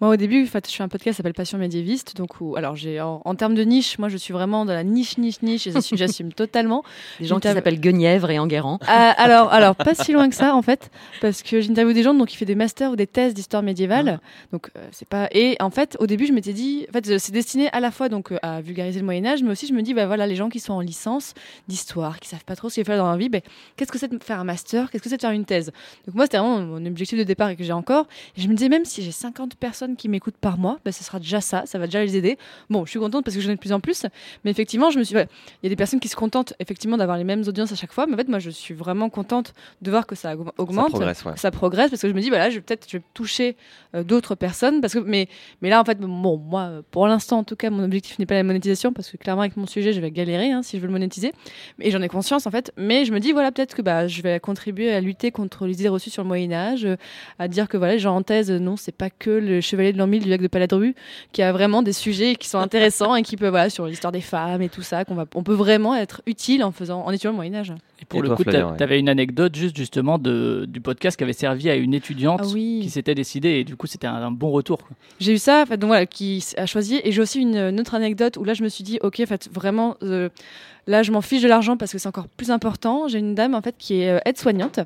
[0.00, 2.16] Moi, au début, en fait, je fais un podcast qui s'appelle Passion médiéviste.
[2.16, 4.84] Donc, où, alors, j'ai en, en termes de niche, moi, je suis vraiment dans la
[4.84, 6.84] niche, niche, niche, et j'assume- totalement.
[7.18, 8.78] Des gens qui s'appellent Guenièvre et Enguerrand.
[8.86, 10.90] Ah, alors, alors, pas si loin que ça, en fait,
[11.20, 14.20] parce que j'interviewe des gens donc, qui font des masters ou des thèses d'histoire médiévale.
[14.52, 15.28] Donc, euh, c'est pas.
[15.32, 18.08] Et en fait, au début, je m'étais dit, en fait, c'est destiné à la fois
[18.08, 20.48] donc à vulgariser le Moyen Âge, mais aussi, je me dis, bah voilà, les gens
[20.48, 21.34] qui sont en licence
[21.66, 23.40] d'histoire, qui savent pas trop ce qu'il faut faire dans leur vie, ben,
[23.76, 25.72] qu'est-ce que c'est de faire un master, qu'est-ce que c'est de faire une thèse?
[26.06, 28.06] Donc moi, c'était vraiment mon objectif de départ et que j'ai encore.
[28.36, 31.04] Et je me disais même si j'ai 50 personnes qui m'écoutent par mois, ben, ce
[31.04, 32.38] sera déjà ça, ça va déjà les aider.
[32.70, 34.06] Bon, je suis contente parce que j'en ai de plus en plus,
[34.44, 35.28] mais effectivement, je me suis, ouais,
[35.62, 37.92] il y a des personnes qui se contentent effectivement d'avoir les mêmes audiences à chaque
[37.92, 40.52] fois, mais en fait, moi, je suis vraiment contente de voir que ça aug- Ça
[40.58, 40.90] augmente.
[40.90, 41.32] progresse, ouais.
[41.34, 43.56] que ça progresse parce que je me dis voilà je vais peut-être je vais toucher
[43.94, 45.28] euh, d'autres personnes parce que mais
[45.62, 48.34] mais là en fait bon moi pour l'instant en tout cas mon objectif n'est pas
[48.34, 50.86] la monétisation parce que clairement avec mon sujet je vais galérer hein, si je veux
[50.86, 51.32] le monétiser
[51.80, 54.20] et j'en ai conscience en fait mais je me dis voilà peut-être que bah je
[54.22, 56.96] vais contribuer à lutter contre les idées reçues sur le Moyen Âge euh,
[57.38, 59.98] à dire que voilà les gens en thèse non c'est pas que le chevalier de
[59.98, 60.94] l'an 1000 du lac de Paladru
[61.32, 64.20] qui a vraiment des sujets qui sont intéressants et qui peut voilà sur l'histoire des
[64.20, 67.30] femmes et tout ça qu'on va on peut vraiment être utile en faisant en étudiant
[67.30, 70.18] le Moyen Âge Et pour Et le toi, coup, tu avais une anecdote juste justement
[70.18, 73.64] de, du podcast qui avait servi à une étudiante ah oui qui s'était décidée et
[73.64, 74.78] du coup c'était un, un bon retour.
[75.20, 77.00] J'ai eu ça, en fait, donc voilà, qui a choisi.
[77.04, 79.26] Et j'ai aussi une, une autre anecdote où là, je me suis dit, ok, en
[79.26, 80.28] fait, vraiment, euh,
[80.86, 83.08] là, je m'en fiche de l'argent parce que c'est encore plus important.
[83.08, 84.80] J'ai une dame, en fait, qui est euh, aide-soignante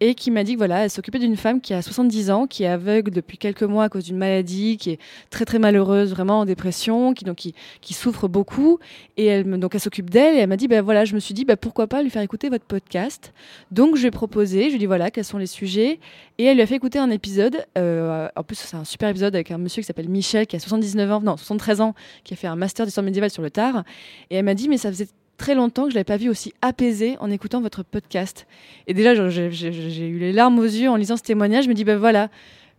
[0.00, 2.64] et qui m'a dit que voilà, elle s'occupait d'une femme qui a 70 ans, qui
[2.64, 6.40] est aveugle depuis quelques mois à cause d'une maladie, qui est très très malheureuse, vraiment
[6.40, 8.78] en dépression, qui donc qui, qui souffre beaucoup.
[9.16, 11.34] Et elle donc elle s'occupe d'elle et elle m'a dit, ben voilà, je me suis
[11.34, 13.32] dit, ben pourquoi pas lui faire écouter votre podcast.
[13.70, 16.00] Donc je lui ai proposé, je lui ai dit voilà, quels sont les sujets.
[16.38, 17.66] Et elle lui a fait écouter un épisode.
[17.76, 20.60] euh, en plus, c'est un super épisode avec un monsieur qui s'appelle Michel, qui a
[20.60, 23.84] 79 ans, non, 73 ans, qui a fait un master d'histoire médiévale sur le tard.
[24.30, 26.52] Et elle m'a dit, mais ça faisait très longtemps que je l'avais pas vu aussi
[26.62, 28.46] apaisé en écoutant votre podcast.
[28.86, 31.64] Et déjà, j'ai eu les larmes aux yeux en lisant ce témoignage.
[31.64, 32.28] Je me dis, ben voilà,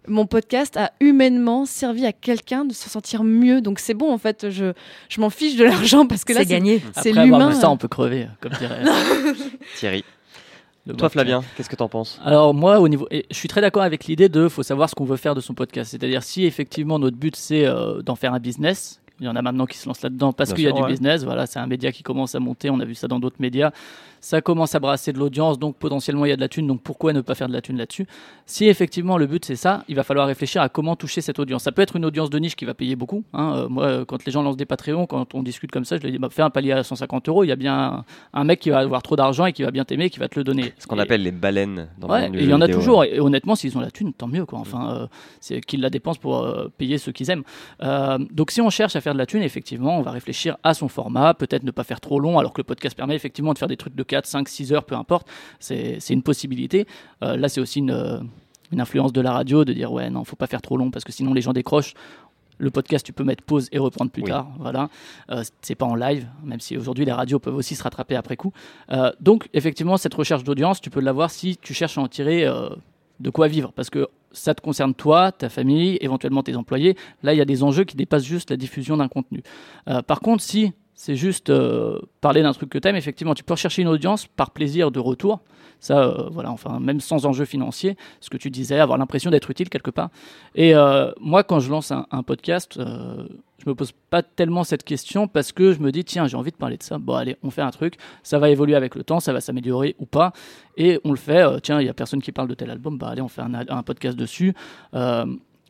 [0.10, 3.62] mon podcast a humainement servi à quelqu'un de se sentir mieux.
[3.62, 4.74] Donc c'est bon, en fait, je,
[5.10, 6.82] je m'en fiche de l'argent parce que là, C'est gagné.
[7.02, 7.52] c'est l'humain.
[7.54, 8.82] ça, on peut crever, comme dirait.
[9.78, 10.04] Thierry.
[10.86, 12.20] le Toi, Flavien, qu'est-ce que t'en penses?
[12.24, 14.96] Alors moi, au niveau, et je suis très d'accord avec l'idée de, faut savoir ce
[14.96, 15.92] qu'on veut faire de son podcast.
[15.92, 19.00] C'est-à-dire si effectivement notre but c'est euh, d'en faire un business.
[19.20, 20.88] Il y en a maintenant qui se lancent là-dedans parce qu'il y a du ouais.
[20.88, 21.24] business.
[21.24, 22.70] Voilà, c'est un média qui commence à monter.
[22.70, 23.72] On a vu ça dans d'autres médias.
[24.22, 26.68] Ça commence à brasser de l'audience, donc potentiellement il y a de la thune.
[26.68, 28.06] Donc pourquoi ne pas faire de la thune là-dessus?
[28.46, 31.64] Si effectivement le but c'est ça, il va falloir réfléchir à comment toucher cette audience.
[31.64, 33.24] Ça peut être une audience de niche qui va payer beaucoup.
[33.34, 33.54] hein.
[33.56, 36.04] Euh, moi, euh, quand les gens lancent des Patreons, quand on discute comme ça, je
[36.04, 37.46] leur dis bah, fais un palier à 150 euros.
[37.46, 39.72] Il y a bien un, un mec qui va avoir trop d'argent et qui va
[39.72, 40.74] bien t'aimer, et qui va te le donner.
[40.80, 42.80] Ce qu'on Et- appelle les baleines dans le Ouais, et il y en a vidéo,
[42.80, 43.04] toujours.
[43.06, 44.46] Et honnêtement, s'ils ont la thune, tant mieux.
[44.46, 44.60] Quoi.
[44.60, 45.08] Enfin, euh,
[45.40, 47.44] c'est qu'ils la dépensent pour euh, payer ceux qu'ils aiment.
[48.32, 50.88] Donc, si on cherche à faire de la thune, effectivement, on va réfléchir à son
[50.88, 51.34] format.
[51.34, 53.78] Peut-être ne pas faire trop long, alors que le podcast permet effectivement de faire des
[53.78, 55.28] trucs de 4, 5, 6 heures, peu importe.
[55.60, 56.86] C'est une possibilité.
[57.24, 58.20] Euh, là, c'est aussi une, euh,
[58.72, 61.04] une influence de la radio de dire ouais, non, faut pas faire trop long parce
[61.06, 61.94] que sinon les gens décrochent.
[62.62, 64.30] Le podcast, tu peux mettre pause et reprendre plus Oui.
[64.30, 64.48] tard.
[64.60, 64.90] Voilà,
[65.32, 68.36] euh, c'est pas en live, même si aujourd'hui les radios peuvent aussi se rattraper après
[68.36, 68.52] coup.
[68.92, 72.46] Euh, donc, effectivement, cette recherche d'audience, tu peux l'avoir si tu cherches à en tirer
[73.22, 76.96] de quoi vivre, parce que ça te concerne toi, ta famille, éventuellement tes employés.
[77.24, 79.42] Là, il y a des enjeux qui dépassent juste la diffusion d'un contenu.
[79.88, 82.98] Euh, par contre, si c'est juste euh, parler d'un truc que t'aimes.
[82.98, 85.40] Effectivement, tu peux rechercher une audience par plaisir de retour.
[85.80, 89.50] Ça, euh, voilà, enfin, même sans enjeu financier, ce que tu disais, avoir l'impression d'être
[89.50, 90.10] utile quelque part.
[90.56, 95.30] Et euh, moi, quand je lance un, podcast, je me pose pas tellement cette question
[95.30, 96.98] parce que je me dis, tiens, j'ai envie de parler de ça.
[96.98, 97.96] Bon, allez, on fait un truc.
[98.22, 100.34] Ça va évoluer avec le temps, ça va s'améliorer ou pas.
[100.76, 101.62] Et on le fait.
[101.62, 102.98] tiens, il y a personne qui parle de tel album.
[102.98, 104.54] Bah, allez, on fait un podcast dessus.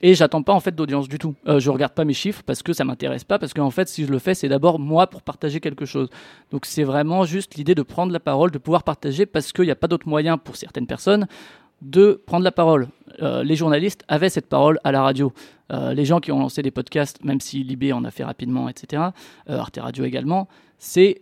[0.01, 1.35] Et j'attends pas en fait d'audience du tout.
[1.47, 4.05] Euh, je regarde pas mes chiffres parce que ça m'intéresse pas parce qu'en fait si
[4.05, 6.09] je le fais c'est d'abord moi pour partager quelque chose.
[6.51, 9.71] Donc c'est vraiment juste l'idée de prendre la parole, de pouvoir partager parce qu'il n'y
[9.71, 11.27] a pas d'autre moyen pour certaines personnes
[11.81, 12.87] de prendre la parole.
[13.21, 15.33] Euh, les journalistes avaient cette parole à la radio.
[15.71, 18.69] Euh, les gens qui ont lancé des podcasts, même si Libé en a fait rapidement,
[18.69, 19.03] etc.,
[19.49, 21.21] euh, Arte Radio également, c'est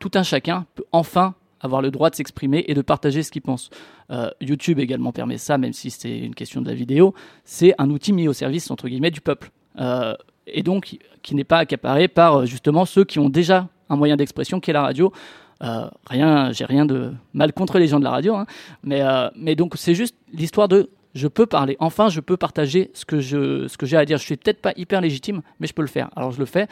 [0.00, 3.42] tout un chacun peut enfin avoir le droit de s'exprimer et de partager ce qu'il
[3.42, 3.70] pense.
[4.10, 7.14] Euh, YouTube également permet ça, même si c'est une question de la vidéo.
[7.44, 9.50] C'est un outil mis au service, entre guillemets, du peuple.
[9.78, 10.14] Euh,
[10.46, 14.16] et donc, qui n'est pas accaparé par euh, justement ceux qui ont déjà un moyen
[14.16, 15.12] d'expression qui est la radio.
[15.62, 18.46] Euh, rien, j'ai rien de mal contre les gens de la radio, hein,
[18.82, 19.02] mais,
[19.36, 21.76] mais donc c'est juste l'histoire de je peux parler.
[21.80, 24.16] Enfin, je peux partager ce que ce que j'ai à dire.
[24.16, 26.08] Je suis peut-être pas hyper légitime, mais je peux le faire.
[26.16, 26.66] Alors je le fais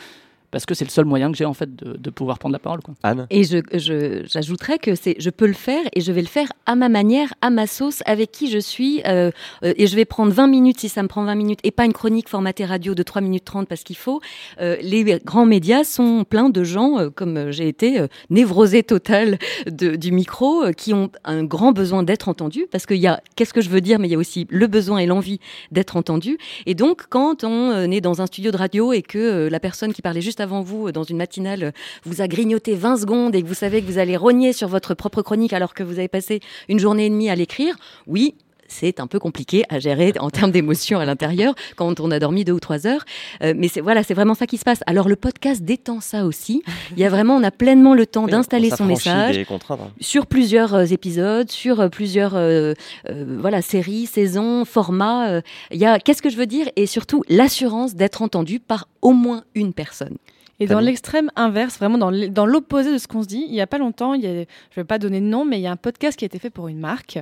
[0.51, 2.59] parce que c'est le seul moyen que j'ai en fait de, de pouvoir prendre la
[2.59, 2.81] parole.
[2.81, 2.95] Quoi.
[3.03, 6.27] Anne Et je, je- j'ajouterais que c'est, je peux le faire et je vais le
[6.27, 9.03] faire à ma manière, à ma sauce, avec qui je suis.
[9.07, 9.31] euh,
[9.65, 11.85] euh, et je vais prendre 20 minutes si ça me prend 20 minutes et pas
[11.85, 14.21] une chronique formatée radio de 3 minutes 30 parce qu'il faut.
[14.61, 19.39] Euh, les grands médias sont pleins de gens, euh, comme j'ai été, euh, névrosé total
[19.71, 23.21] de, du micro, euh, qui ont un grand besoin d'être entendus parce qu'il y a,
[23.37, 25.41] qu'est-ce que je veux dire, mais il y a aussi le besoin et l'envie
[25.73, 26.39] d'être entendu.
[26.67, 29.93] Et donc, quand on est dans un studio de radio et que euh, la personne
[29.93, 31.71] qui parlait juste avant vous, euh, dans une matinale, euh,
[32.05, 34.95] vous a grignoté 20 secondes et que vous savez que vous allez rogner sur votre
[34.95, 38.35] propre chronique alors que vous avez passé une journée et demie à l'écrire, oui,
[38.69, 42.45] c'est un peu compliqué à gérer en termes d'émotion à l'intérieur quand on a dormi
[42.45, 43.05] deux ou trois heures.
[43.43, 44.81] Euh, mais c'est voilà, c'est vraiment ça qui se passe.
[44.87, 46.63] Alors le podcast détend ça aussi.
[46.93, 49.79] Il y a vraiment, on a pleinement le temps Oui, d'installer on son message hein.
[50.01, 52.75] sur plusieurs euh, épisodes, sur euh, plusieurs euh,
[53.09, 55.41] euh, voilà séries, saisons, formats.
[55.71, 56.69] Il y a qu'est-ce que je veux dire?
[56.77, 60.17] Et surtout l'assurance d'être entendu par au moins une personne.
[60.61, 63.67] Et dans l'extrême inverse, vraiment dans l'opposé de ce qu'on se dit, il n'y a
[63.67, 64.45] pas longtemps, il y a, je ne
[64.77, 66.51] vais pas donner de nom, mais il y a un podcast qui a été fait
[66.51, 67.19] pour une marque.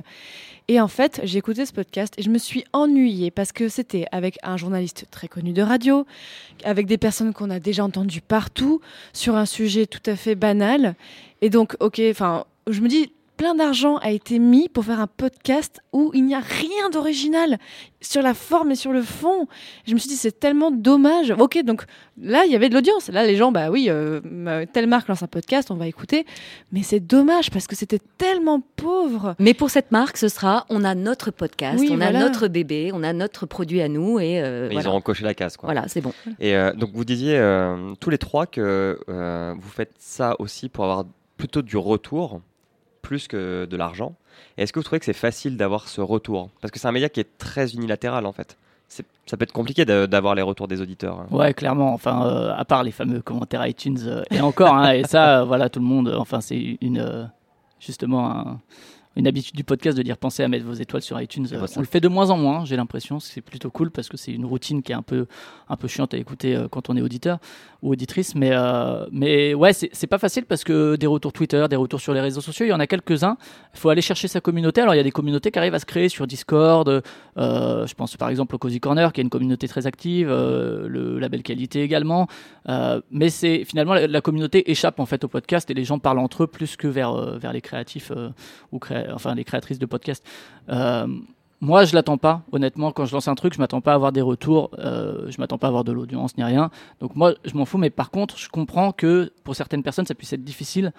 [0.67, 4.05] Et en fait, j'ai écouté ce podcast et je me suis ennuyée parce que c'était
[4.11, 6.05] avec un journaliste très connu de radio,
[6.63, 8.81] avec des personnes qu'on a déjà entendues partout,
[9.13, 10.95] sur un sujet tout à fait banal.
[11.41, 15.07] Et donc, ok, enfin, je me dis, plein d'argent a été mis pour faire un
[15.07, 17.57] podcast où il n'y a rien d'original
[18.01, 19.47] sur la forme et sur le fond.
[19.85, 21.33] Je me suis dit, c'est tellement dommage.
[21.37, 21.83] Ok, donc
[22.19, 23.09] là, il y avait de l'audience.
[23.09, 26.25] Là, les gens, bah oui, euh, ma- telle marque lance un podcast, on va écouter.
[26.71, 29.35] Mais c'est dommage parce que c'était tellement pauvre.
[29.39, 32.91] Mais pour cette marque, ce sera on a notre podcast, Oui, on a notre bébé,
[32.93, 34.81] on a notre produit à nous et euh, voilà.
[34.81, 35.57] Ils auront coché la case.
[35.57, 35.67] Quoi.
[35.67, 36.13] Voilà, c'est bon.
[36.39, 40.69] Et euh, donc vous disiez euh, tous les trois que euh, vous faites ça aussi
[40.69, 41.05] pour avoir
[41.37, 42.41] plutôt du retour
[43.07, 44.11] plus que de l'argent.
[44.57, 46.49] Est-ce que vous trouvez que c'est facile d'avoir ce retour?
[46.61, 48.57] Parce que c'est un média qui est très unilatéral en fait.
[48.89, 51.19] Ça peut être compliqué d'avoir les retours des auditeurs.
[51.19, 51.27] hein.
[51.31, 51.93] Ouais, clairement.
[51.93, 55.43] Enfin, euh, à part les fameux commentaires iTunes euh, et encore, hein, et ça, euh,
[55.45, 56.13] voilà, tout le monde.
[56.17, 57.29] Enfin, c'est une
[57.79, 58.59] justement un-
[59.17, 61.47] une habitude du podcast de dire pensez à mettre vos étoiles sur iTunes.
[61.51, 63.19] Euh, on le fait de moins en moins, j'ai l'impression.
[63.19, 65.25] C'est plutôt cool parce que c'est une routine qui est un peu
[65.69, 67.39] un peu chiante à écouter euh, quand on est auditeur
[67.81, 68.35] ou auditrice.
[68.35, 72.13] Mais euh, mais ouais, c'est pas facile parce que des retours Twitter, des retours sur
[72.13, 73.37] les réseaux sociaux, il y en a quelques-uns.
[73.73, 74.81] Il faut aller chercher sa communauté.
[74.81, 76.87] Alors il y a des communautés qui arrivent à se créer sur Discord.
[76.87, 80.87] euh, je pense par exemple au Cozy Corner qui est une communauté très active, euh,
[80.87, 82.27] le label qualité également.
[83.11, 86.19] Mais c'est finalement la, la communauté échappe en fait au podcast et les gens parlent
[86.19, 88.11] entre eux plus que vers vers les créatifs
[88.71, 90.25] ou créa- enfin les créatrices de podcasts.
[90.69, 91.07] Euh,
[91.59, 92.91] moi, je l'attends pas, honnêtement.
[92.91, 95.57] Quand je lance un truc, je m'attends pas à avoir des retours, euh, je m'attends
[95.57, 96.69] pas à avoir de l'audience ni rien.
[96.99, 97.79] Donc moi, je m'en fous.
[97.79, 100.93] Mais par contre, je comprends que pour certaines personnes, ça puisse être difficile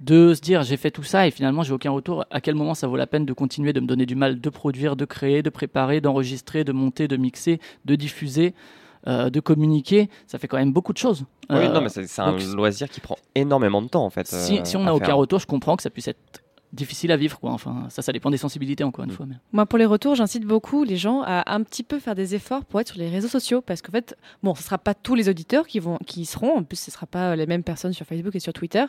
[0.00, 2.24] de se dire j'ai fait tout ça et finalement j'ai aucun retour.
[2.30, 4.50] À quel moment ça vaut la peine de continuer de me donner du mal, de
[4.50, 8.54] produire, de créer, de préparer, d'enregistrer, de monter, de mixer, de diffuser,
[9.06, 10.10] euh, de communiquer?
[10.26, 11.24] Ça fait quand même beaucoup de choses.
[11.50, 14.26] Oui, Euh, non, mais c'est un loisir qui prend énormément de temps en fait.
[14.26, 16.42] si, euh, si on n'a aucun retour, je comprends que ça puisse être
[16.74, 17.38] difficile à vivre.
[17.40, 17.50] Quoi.
[17.52, 19.14] Enfin, ça, ça dépend des sensibilités, encore une Mm.
[19.14, 19.26] fois.
[19.26, 19.36] Mais...
[19.52, 22.64] Moi, pour les retours, j'incite beaucoup les gens à un petit peu faire des efforts
[22.64, 23.60] pour être sur les réseaux sociaux.
[23.60, 26.26] Parce qu'en fait, bon, ce ne sera pas tous les auditeurs qui, vont, qui y
[26.26, 26.56] seront.
[26.58, 28.84] En plus, ce ne sera pas les mêmes personnes sur Facebook et sur Twitter.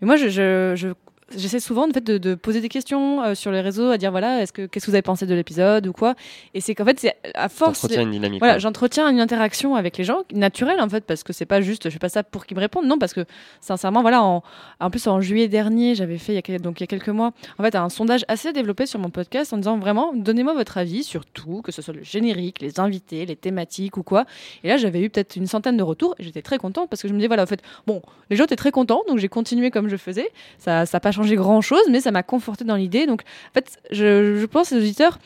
[0.00, 0.88] Mais moi, je, je, je
[1.36, 4.10] j'essaie souvent en fait de, de poser des questions euh, sur les réseaux, à dire
[4.10, 6.14] voilà, est-ce que qu'est-ce que vous avez pensé de l'épisode ou quoi.
[6.54, 7.84] Et c'est qu'en fait, c'est à force.
[7.90, 8.40] Une dynamique.
[8.40, 8.60] Voilà, ouais.
[8.60, 11.90] j'entretiens une interaction avec les gens naturelle en fait parce que c'est pas juste je
[11.90, 13.24] fais pas ça pour qu'ils me répondent non parce que
[13.60, 14.42] sincèrement voilà en,
[14.80, 17.08] en plus en juillet dernier j'avais fait il y a, donc il y a quelques
[17.08, 20.78] mois en fait un sondage assez développé sur mon podcast en disant vraiment donnez-moi votre
[20.78, 24.24] avis sur tout que ce soit le générique les invités les thématiques ou quoi
[24.64, 27.08] et là j'avais eu peut-être une centaine de retours et j'étais très contente parce que
[27.08, 29.70] je me disais voilà en fait bon les gens étaient très contents donc j'ai continué
[29.70, 32.76] comme je faisais ça ça a pas changé grand chose mais ça m'a conforté dans
[32.76, 33.06] l'idée.
[33.06, 35.18] Donc en fait je, je pense que les auditeurs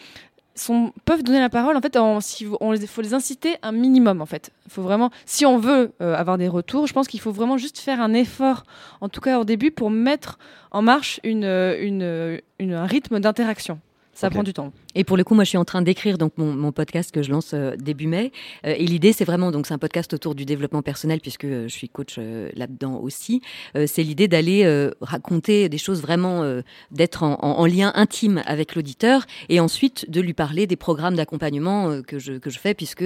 [0.57, 3.73] sont, peuvent donner la parole en fait en, si on les, faut les inciter un
[3.73, 4.51] minimum en fait.
[4.69, 7.79] Faut vraiment si on veut euh, avoir des retours je pense qu'il faut vraiment juste
[7.79, 8.63] faire un effort
[9.01, 10.39] en tout cas au début pour mettre
[10.71, 13.81] en marche une, euh, une, euh, une- un rythme d'interaction.
[14.13, 16.33] Ça prend du temps Et pour le coup, moi, je suis en train d'écrire donc
[16.37, 18.33] mon, mon podcast que je lance euh, début mai.
[18.67, 21.69] Euh, et l'idée, c'est vraiment donc c'est un podcast autour du développement personnel puisque euh,
[21.69, 23.41] je suis coach euh, là-dedans aussi.
[23.77, 27.93] Euh, c'est l'idée d'aller euh, raconter des choses vraiment, euh, d'être en, en- en lien
[27.95, 32.59] intime avec l'auditeur et ensuite de lui parler des programmes d'accompagnement que je que je
[32.59, 33.05] fais puisque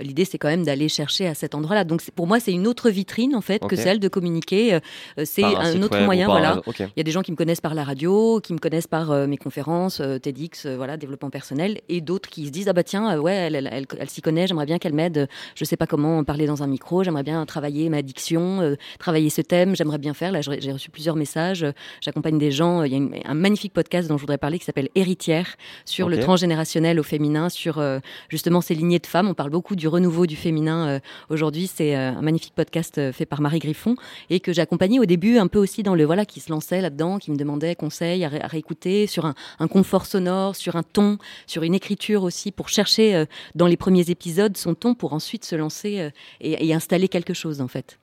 [0.00, 1.84] l'idée c'est quand même d'aller chercher à cet endroit-là.
[1.84, 4.74] Donc pour moi, c'est une autre vitrine en fait que celle de communiquer.
[4.74, 4.80] Euh,
[5.24, 6.60] c'est un autre moyen, un voilà.
[6.96, 9.10] Il y a des gens qui me connaissent par la radio, qui me connaissent par
[9.28, 13.14] mes conférences, euh, TEDx, voilà, développement personnel, et d'autres qui se disent ah bah tiens,
[13.16, 15.18] euh, ouais, elle, elle, elle- elle s'y connaît, j'aimerais bien qu'elle m'aide.
[15.18, 18.76] euh, Je sais pas comment parler dans un micro, j'aimerais bien travailler ma diction, euh,
[18.98, 20.32] travailler ce thème, j'aimerais bien faire.
[20.32, 21.64] Là, j'ai reçu plusieurs messages.
[21.64, 22.82] euh, J'accompagne des gens.
[22.84, 26.08] Il y a une- un magnifique podcast dont je voudrais parler qui s'appelle Héritière sur
[26.08, 29.28] le transgénérationnel au féminin, sur euh, justement ces lignées de femmes.
[29.28, 31.66] On parle beaucoup du renouveau du féminin euh, aujourd'hui.
[31.66, 33.96] C'est un magnifique podcast fait par Marie Griffon
[34.30, 36.80] et que j'ai accompagné au début un peu aussi dans le voilà qui se lançait
[36.80, 40.76] là-dedans, qui me demandait conseils à, ré- à réécouter sur un, un confort sonore, sur
[40.76, 41.09] un ton,
[41.46, 45.44] sur une écriture aussi pour chercher euh, dans les premiers épisodes son ton pour ensuite
[45.44, 47.98] se lancer euh, et, installer quelque chose en fait.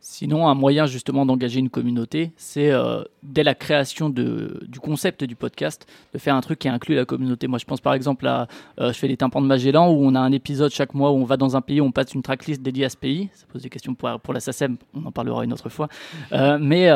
[0.00, 5.24] Sinon, un moyen justement d'engager une communauté, c'est euh, dès la création de, du concept
[5.24, 7.48] du podcast, de faire un truc qui inclut la communauté.
[7.48, 8.46] Moi, je pense par exemple à,
[8.78, 11.24] je fais les tympans de Magellan, où on a un épisode chaque mois où on
[11.24, 13.28] va dans un pays, on passe une tracklist dédiée à ce pays.
[13.34, 15.88] Ça pose des questions pour, pour la SACEM, on en parlera une autre fois.
[16.30, 16.88] Mais,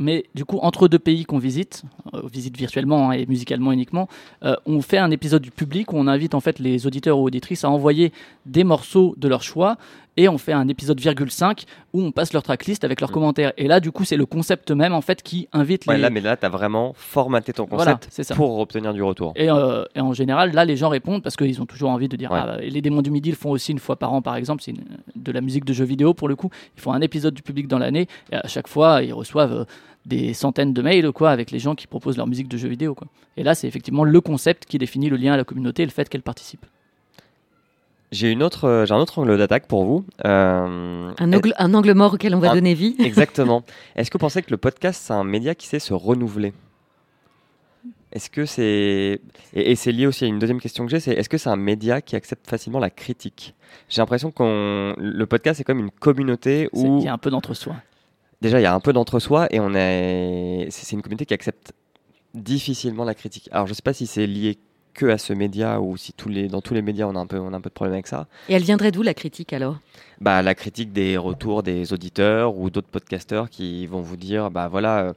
[0.00, 1.82] mais du coup, entre deux pays qu'on visite,
[2.14, 4.08] euh, visite virtuellement hein, et musicalement uniquement,
[4.42, 7.24] euh, on fait un épisode du public où on invite en fait les auditeurs ou
[7.24, 8.12] auditrices à envoyer
[8.46, 9.76] des morceaux de leur choix
[10.16, 13.14] et on fait un épisode virgule 5 où on passe leur tracklist avec leurs Mm.
[13.14, 13.52] commentaires.
[13.56, 16.02] Et là, du coup, c'est le concept même en fait qui invite Ouais, les.
[16.02, 18.34] là, mais là, tu as vraiment formaté ton concept ça.
[18.34, 19.32] pour obtenir du retour.
[19.36, 22.16] Et, euh, et en général, là, les gens répondent parce qu'ils ont toujours envie de
[22.16, 22.30] dire.
[22.30, 22.40] Ouais.
[22.42, 24.62] Ah, et les démons du midi le font aussi une fois par an, par exemple.
[24.62, 24.74] C'est
[25.16, 26.50] de la musique de jeux vidéo pour le coup.
[26.76, 29.64] Ils font un épisode du public dans l'année et à chaque fois, ils reçoivent euh,
[30.06, 32.94] des centaines de mails quoi, avec les gens qui proposent leur musique de jeux vidéo.
[32.94, 33.06] Quoi.
[33.36, 35.92] Et là, c'est effectivement le concept qui définit le lien à la communauté et le
[35.92, 36.64] fait qu'elle participe.
[38.12, 40.04] J'ai une autre, euh, j'ai un autre angle d'attaque pour vous.
[40.24, 42.96] Euh, Un angle, un angle mort auquel on va Un- donner vie.
[42.98, 43.62] Exactement.
[43.96, 46.52] Est-ce que vous pensez que le podcast, c'est un média qui sait se renouveler?
[48.12, 49.20] Est-ce que c'est.
[49.54, 51.48] Et, et c'est lié aussi à une deuxième question que j'ai c'est est-ce que c'est
[51.48, 53.54] un média qui accepte facilement la critique?
[53.88, 54.94] J'ai l'impression qu'on.
[54.98, 56.98] Le podcast, c'est comme une communauté où.
[56.98, 57.76] Il y a un peu d'entre-soi.
[58.42, 60.66] Déjà, il y a un peu d'entre-soi et on est.
[60.70, 61.72] C'est c'est une communauté qui accepte
[62.34, 63.48] difficilement la critique.
[63.52, 64.58] Alors, je sais pas si c'est lié
[64.94, 67.26] que à ce média ou si tous les, dans tous les médias on a un
[67.26, 68.26] peu, on a un peu de problème avec ça.
[68.48, 69.78] Et elle viendrait d'où la critique alors?
[70.20, 74.68] Bah, la critique des retours des auditeurs ou d'autres podcasteurs qui vont vous dire bah
[74.68, 75.12] voilà, euh,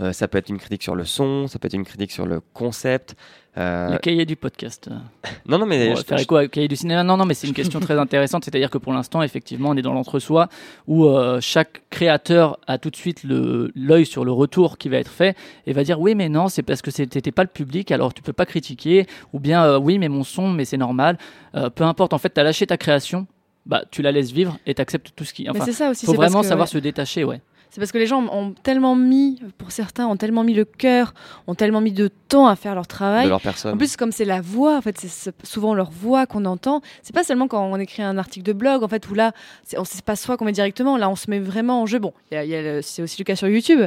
[0.00, 2.26] euh, ça peut être une critique sur le son, ça peut être une critique sur
[2.26, 3.16] le concept.
[3.56, 4.88] Euh, Le cahier du podcast.
[5.46, 7.02] Non, non, mais je- faire écho cahier du cinéma.
[7.04, 8.44] Non, non, mais c'est une question très intéressante.
[8.46, 10.48] C'est-à-dire que pour l'instant, effectivement, on est dans l'entre-soi
[10.86, 15.10] où euh, chaque créateur a tout de suite l'œil sur le retour qui va être
[15.10, 15.36] fait
[15.66, 18.22] et va dire oui, mais non, c'est parce que c'était pas le public, alors tu
[18.22, 19.06] peux pas critiquer.
[19.32, 21.18] Ou bien euh, oui, mais mon son, mais c'est normal.
[21.54, 23.26] Euh, peu importe, en fait, tu as lâché ta création.
[23.66, 25.44] Bah, tu la laisses vivre et tu acceptes tout ce qui.
[25.44, 26.72] mais Enfin, c'est ça aussi faut parce vraiment que, savoir ouais.
[26.72, 27.40] se détacher, ouais.
[27.74, 31.12] C'est parce que les gens ont tellement mis, pour certains, ont tellement mis le cœur,
[31.48, 33.24] ont tellement mis de temps à faire leur travail.
[33.24, 33.74] de leur personne.
[33.74, 36.82] En plus, comme c'est la voix, en fait, c'est souvent leur voix qu'on entend.
[37.02, 39.32] C'est pas seulement quand on écrit un article de blog, en fait, où là,
[39.64, 40.96] c'est on- c'est pas soi qu'on met directement.
[40.96, 41.98] Là, on se met vraiment en jeu.
[41.98, 43.80] Bon, c'est aussi le cas sur YouTube,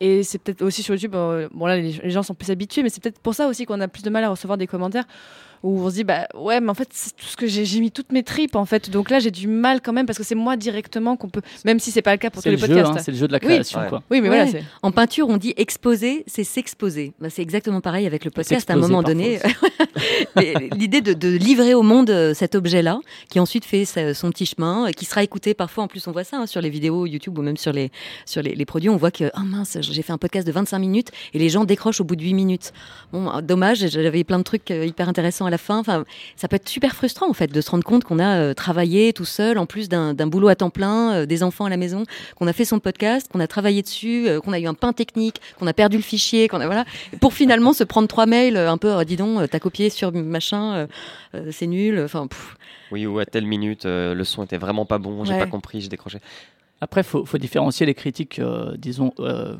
[0.00, 1.14] et c'est peut-être aussi sur YouTube.
[1.14, 3.66] euh, bon là, les, les gens sont plus habitués, mais c'est peut-être pour ça aussi
[3.66, 5.04] qu'on a plus de mal à recevoir des commentaires
[5.64, 7.90] où on se dit bah ouais, mais en fait, c'est tout ce que j'ai mis
[7.90, 8.90] toutes mes tripes en fait.
[8.90, 11.80] Donc là, j'ai du mal quand même parce que c'est moi directement qu'on peut, même
[11.80, 12.98] si c'est pas le cas pour tous C'est les le jeu, podcasts.
[12.98, 13.46] hein, c'est le jeu de la Oui.
[13.46, 13.88] création, Ouais.
[13.88, 14.02] quoi.
[14.10, 14.44] oui, mais Ouais.
[14.44, 14.60] voilà.
[14.82, 17.12] En peinture, on dit exposer, c'est s'exposer.
[17.18, 18.70] Bah, c'est exactement pareil avec le podcast.
[18.70, 19.40] À un moment donné,
[20.76, 23.00] l'idée de, de livrer au monde euh, cet objet-là,
[23.30, 25.84] qui ensuite fait sa- son petit chemin, et qui sera écouté parfois.
[25.84, 27.90] En plus, on voit ça hein, sur les vidéos YouTube ou même sur les
[28.26, 28.88] sur les, les produits.
[28.90, 31.64] On voit que ah mince, j'ai fait un podcast de 25 minutes et les gens
[31.64, 32.72] décrochent au bout de 8 minutes.
[33.12, 33.86] Bon, euh, dommage.
[33.88, 35.78] J'avais plein de trucs euh, hyper intéressants à la fin.
[35.78, 36.04] Enfin,
[36.36, 39.12] ça peut être super frustrant en fait de se rendre compte qu'on a euh, travaillé
[39.12, 42.02] tout seul, en plus d'un boulot à temps plein, euh, des enfants à la maison,
[42.36, 44.92] qu'on a fait son podcast, qu'on a travaillé dessus, euh, qu'on a eu un pain
[44.92, 46.84] technique, qu'on a perdu le fichier, qu'on a voilà,
[47.20, 50.74] pour finalement se prendre trois mails un peu, euh, dis donc, t'as copié sur machin,
[50.74, 50.86] euh,
[51.34, 52.00] euh, c'est nul.
[52.04, 52.26] Enfin.
[52.90, 55.38] Oui, ou à telle minute, euh, le son était vraiment pas bon, j'ai Ouais.
[55.38, 56.18] pas compris, j'ai décroché.
[56.80, 59.54] Après, il faut, faut différencier les critiques, euh, disons, euh,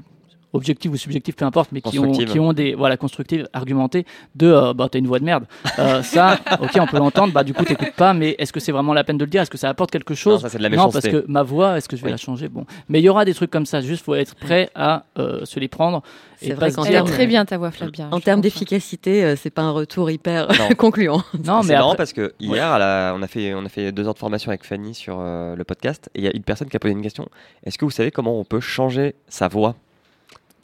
[0.54, 2.74] objectives ou subjectives, peu importe, mais qui ont, qui ont des.
[2.74, 5.44] Voilà, constructives, argumentées, de euh, bah, t'as une voix de merde.
[5.78, 8.72] Euh, ça, ok, on peut l'entendre, bah, du coup, t'écoutes pas, mais est-ce que c'est
[8.72, 9.42] vraiment la peine de le dire?
[9.42, 11.42] Est-ce que ça apporte quelque Non, chose ça c'est de la Non, parce que ma
[11.42, 12.12] voix, est-ce que je vais Oui.
[12.12, 12.48] la changer?
[12.48, 12.64] Bon.
[12.88, 15.60] Mais il y aura des trucs comme ça, juste faut être prêt à euh, se
[15.60, 16.02] les prendre.
[16.36, 18.08] C'est vrai qu'en termes- très bien ta voix, Flavien.
[18.12, 20.68] En termes d'efficacité, euh, c'est pas un retour hyper Non.
[20.78, 21.22] concluant.
[21.44, 23.68] Non, c'est mais marrant après- parce que hier, à la- on, a fait, on a
[23.68, 26.32] fait deux heures de formation avec Fanny sur euh, le podcast et il y a
[26.36, 27.26] une personne qui a posé une question.
[27.64, 29.74] Est-ce que vous savez comment on peut changer sa voix?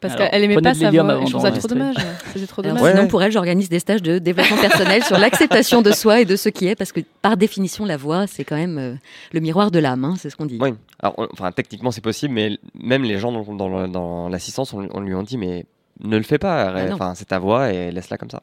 [0.01, 1.13] Parce qu'elle aimait pas de sa l'hélium voix.
[1.13, 1.95] avant et Je trouve ça trop dommage.
[2.35, 2.83] C'est trop Alors, dommage.
[2.91, 2.97] Ouais.
[2.97, 6.35] Sinon, pour elle, j'organise des stages de développement personnel sur l'acceptation de soi et de
[6.35, 8.93] ce qui est, parce que par définition, la voix, c'est quand même euh,
[9.31, 10.57] le miroir de l'âme, hein, c'est ce qu'on dit.
[10.59, 10.73] Oui.
[11.01, 14.73] Alors, on- enfin, techniquement, c'est possible, mais même les gens dans, dans le- dans l'assistance,
[14.73, 15.65] on, on lui ont dit, mais
[16.03, 16.73] ne le fais pas.
[16.99, 18.41] Ah c'est ta voix et laisse-la comme ça.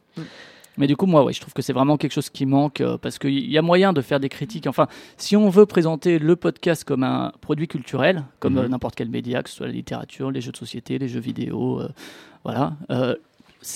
[0.79, 2.97] Mais du coup, moi, ouais, je trouve que c'est vraiment quelque chose qui manque euh,
[2.97, 4.67] parce qu'il y a moyen de faire des critiques.
[4.67, 4.87] Enfin,
[5.17, 8.59] si on veut présenter le podcast comme un produit culturel, comme Mhm.
[8.61, 11.21] euh, n'importe quel média, que ce soit la littérature, les jeux de société, les jeux
[11.21, 11.88] vidéo, euh,
[12.45, 12.75] voilà.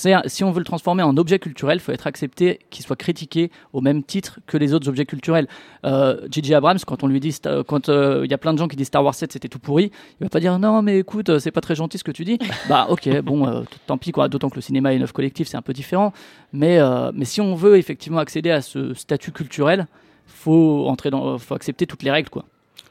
[0.07, 2.97] Euh, si on veut le transformer en objet culturel, il faut être accepté qu'il soit
[2.97, 5.49] critiqué au même titre que les autres objets culturels.
[5.85, 6.55] Euh, J.J.
[6.55, 8.88] Abrams, quand on lui dit, quand euh, il y a plein de gens qui disent
[8.88, 9.90] Star Wars 7 c'était tout pourri,
[10.21, 12.25] il va pas dire non mais écoute euh, c'est pas très gentil ce que tu
[12.25, 12.38] dis.
[12.68, 14.29] bah ok bon euh, tant pis quoi.
[14.29, 16.12] D'autant que le cinéma et l'œuvre collective c'est un peu différent.
[16.53, 19.87] Mais euh, mais si on veut effectivement accéder à ce statut culturel,
[20.27, 22.45] faut entrer dans, faut accepter toutes les règles quoi.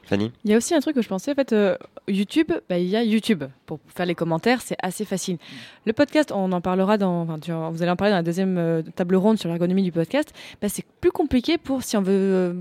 [0.04, 1.76] Fanny Il y a aussi un truc que je pensais, en fait, euh,
[2.08, 3.44] YouTube, bah, il y a YouTube.
[3.66, 5.38] Pour faire les commentaires, c'est assez facile.
[5.86, 8.58] Le podcast, on en parlera dans, enfin, tu- vous allez en parler dans la deuxième
[8.58, 10.32] euh, table ronde sur l'ergonomie du podcast.
[10.60, 12.54] Bah, c'est plus compliqué pour, si on veut euh,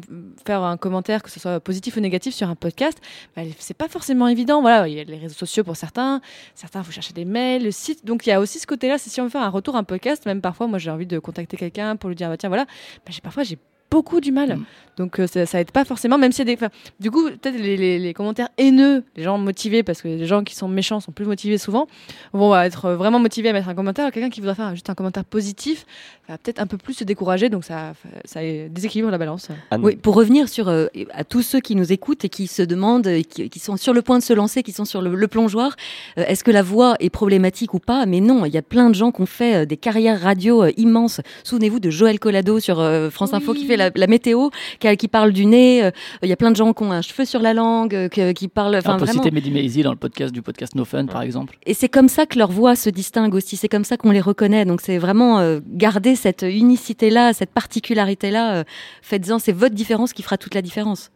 [0.46, 3.00] faire un commentaire, que ce soit positif ou négatif sur un podcast,
[3.36, 4.62] bah, c'est pas forcément évident.
[4.62, 6.22] Voilà, il y a les réseaux sociaux pour certains,
[6.54, 8.06] certains, faut chercher des mails, le site.
[8.06, 9.80] Donc, il y a aussi ce côté-là, c'est si on veut faire un retour à
[9.80, 12.50] un podcast, même parfois, moi, j'ai envie de contacter quelqu'un pour lui dire, bah, tiens,
[12.50, 12.66] voilà,
[13.10, 13.58] j'ai, parfois, j'ai
[13.92, 14.56] beaucoup du mal.
[14.58, 14.64] Mm.
[14.98, 17.24] Donc, euh, ça, ça aide pas forcément, même s'il y a des, enfin, du coup,
[17.30, 20.68] peut-être les, les- les commentaires haineux, les gens motivés, parce que les gens qui sont
[20.68, 21.88] méchants sont plus motivés souvent,
[22.34, 24.12] vont être vraiment motivés à mettre un commentaire.
[24.12, 25.86] Quelqu'un qui voudra faire juste un commentaire positif
[26.28, 27.94] va peut-être un peu plus se décourager, donc ça,
[28.26, 29.48] ça déséquilibre la balance.
[29.72, 32.62] Anne Oui, pour revenir sur euh, à tous ceux qui nous écoutent et qui se
[32.62, 35.16] demandent, et qui, qui sont sur le point de se lancer, qui sont sur le,
[35.16, 35.76] le plongeoir,
[36.18, 38.06] euh, est-ce que la voix est problématique ou pas?
[38.06, 40.64] Mais non, il y a plein de gens qui ont fait euh, des carrières radio
[40.64, 41.22] euh, immenses.
[41.46, 45.08] Souvenez-vous de Joël Collado sur euh, France Info qui fait la, la météo, qui, qui
[45.08, 45.84] parle du nez.
[45.84, 45.92] euh,
[46.24, 48.32] Il y a plein de gens qui ont un cheveu sur la langue, euh, que-
[48.32, 48.76] qui parlent.
[48.76, 49.24] Enfin, on peut vraiment.
[49.24, 51.58] citer Mehdi Maizy dans le podcast du podcast No Fun par exemple.
[51.66, 54.22] Et c'est comme ça que leur voix se distingue aussi, c'est comme ça qu'on les
[54.22, 54.66] reconnaît.
[54.66, 58.56] Donc c'est vraiment euh, garder cette unicité-là, cette particularité-là.
[58.56, 58.64] euh,
[59.02, 61.12] Faites-en, c'est votre différence qui fera toute la différence.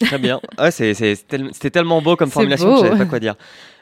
[0.00, 0.40] Très bien.
[0.70, 2.74] C'était tellement beau comme formulation beau.
[2.82, 3.34] que je savais pas quoi dire.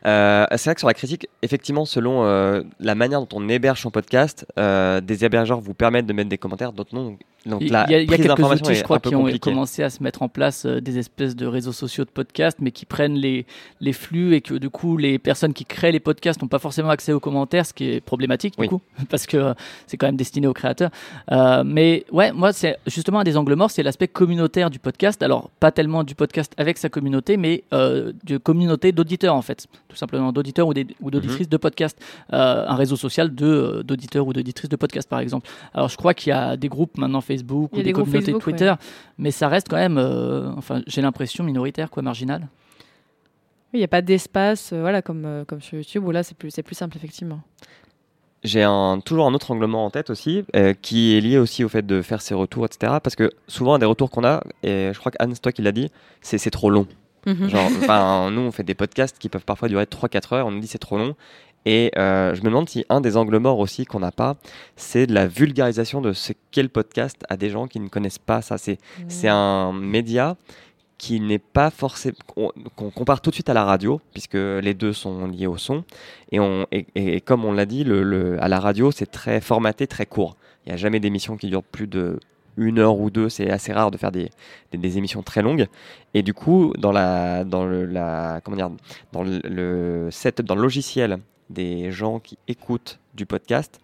[0.05, 3.81] Euh, c'est vrai que sur la critique, effectivement, selon euh, la manière dont on héberge
[3.81, 7.17] son podcast, euh, des hébergeurs vous permettent de mettre des commentaires, d'autres non.
[7.47, 9.91] Donc Il y a, il y a quelques outils, je crois, qui ont commencé à
[9.91, 13.15] se mettre en place euh, des espèces de réseaux sociaux de podcasts, mais qui prennent
[13.15, 13.47] les,
[13.81, 16.91] les flux et que du coup, les personnes qui créent les podcasts n'ont pas forcément
[16.91, 18.67] accès aux commentaires, ce qui est problématique Oui.
[18.67, 19.55] du coup, parce que euh,
[19.87, 20.91] c'est quand même destiné aux créateurs.
[21.31, 25.23] Euh, mais ouais, moi, c'est justement un des angles morts, c'est l'aspect communautaire du podcast.
[25.23, 29.67] Alors, pas tellement du podcast avec sa communauté, mais euh, de communauté d'auditeurs en fait,
[29.89, 31.99] tout simplement d'auditeurs ou d'auditrices de podcasts.
[32.31, 35.49] Un réseau social d'auditeurs ou d'auditrices de podcasts par exemple.
[35.75, 38.27] Alors, je crois qu'il y a des groupes maintenant Facebook Y ou des, des communautés
[38.27, 38.75] Facebook, Twitter,
[39.19, 42.49] mais ça reste quand même, euh, enfin, j'ai l'impression minoritaire, quoi, marginal.
[43.73, 46.23] Oui, Il n'y a pas d'espace, euh, voilà, comme, euh, comme sur YouTube, où là,
[46.23, 47.41] c'est plus, c'est plus simple, effectivement.
[48.45, 51.65] J'ai un, toujours un autre angle mort en tête aussi, euh, qui est lié aussi
[51.65, 52.95] au fait de faire ses retours, etc.
[53.03, 55.53] Parce que souvent, un des retours qu'on a, et je crois que Anne, c'est toi
[55.53, 56.87] qui l'as dit, c'est c'est trop long.
[57.27, 57.49] Mhm.
[57.49, 60.61] Genre, enfin, nous, on fait des podcasts qui peuvent parfois durer 3-4 heures, on nous
[60.61, 61.17] dit c'est trop long.
[61.69, 64.37] Et euh, je me demande si un des angles morts aussi qu'on n'a pas,
[64.77, 68.21] c'est de la vulgarisation de ce qu'est le podcast à des gens qui ne connaissent
[68.21, 68.57] pas ça.
[68.57, 68.79] C'est
[69.29, 70.37] un média
[70.97, 72.17] qui n'est pas forcément
[72.77, 75.85] qu'on compare tout de suite à la radio puisque les deux sont liés au son.
[76.33, 79.11] Et on et, et- et comme on l'a dit le, le- à la radio c'est
[79.11, 80.37] très formaté très court.
[80.65, 82.19] Il n'y a jamais d'émission qui dure plus de
[82.57, 83.29] une heure ou deux.
[83.29, 84.31] C'est assez rare de faire des,
[84.73, 85.67] des, des émissions très longues.
[86.15, 88.71] Et du coup dans la dans le la comment dire
[89.13, 91.19] dans le, le setup dans le logiciel
[91.51, 93.81] des gens qui écoutent du podcast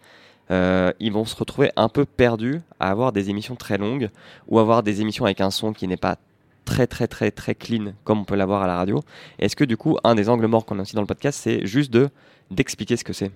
[0.50, 4.10] euh, ils vont se retrouver un peu perdus à avoir des émissions très longues
[4.48, 6.16] ou avoir des émissions avec un son qui n'est pas
[6.64, 9.02] très très très très clean comme on peut l'avoir à la radio.
[9.38, 11.64] Est-ce que du coup un des angles morts qu'on a aussi dans le podcast c'est
[11.66, 12.10] juste de
[12.50, 13.30] d'expliquer ce que c'est?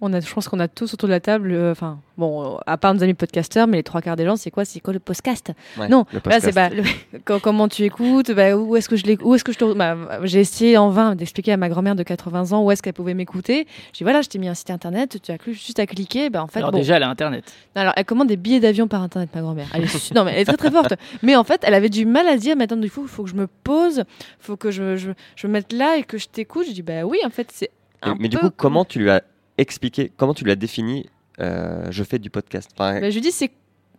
[0.00, 2.76] On a, je pense qu'on a tous autour de la table, euh, enfin, bon, à
[2.76, 4.64] part nos amis podcasteurs, mais les trois quarts des gens, c'est quoi?
[4.66, 5.52] C'est quoi le podcast?
[5.78, 6.54] Ouais, Non, le Là, c'est podcast.
[6.54, 9.58] bah, le- co- comment tu écoutes, bah, où est-ce que je où est-ce que je
[9.58, 12.82] te- bah, j'ai essayé en vain d'expliquer à ma grand-mère de 80 ans où est-ce
[12.82, 13.66] qu'elle pouvait m'écouter.
[13.92, 16.42] J'ai dit voilà, je t'ai mis un site internet, tu as juste à cliquer, bah
[16.42, 16.78] en fait Alors bon.
[16.78, 17.50] déjà, elle a Internet.
[17.74, 19.68] Alors elle commande des billets d'avion par internet ma grand-mère.
[19.72, 20.94] Elle est non mais elle est très très forte.
[21.22, 23.30] Mais en fait, elle avait du mal à dire mais attends, il faut faut que
[23.30, 24.02] je me pose,
[24.40, 26.66] faut que je je, je me mette là et que je t'écoute.
[26.68, 27.70] Je dis bah oui, en fait, c'est
[28.18, 29.22] mais du coup, comme- comment tu lui as
[29.58, 31.06] expliqué, comment tu lui as défini
[31.40, 33.50] euh, je fais du podcast Enfin, Bah, je dis c'est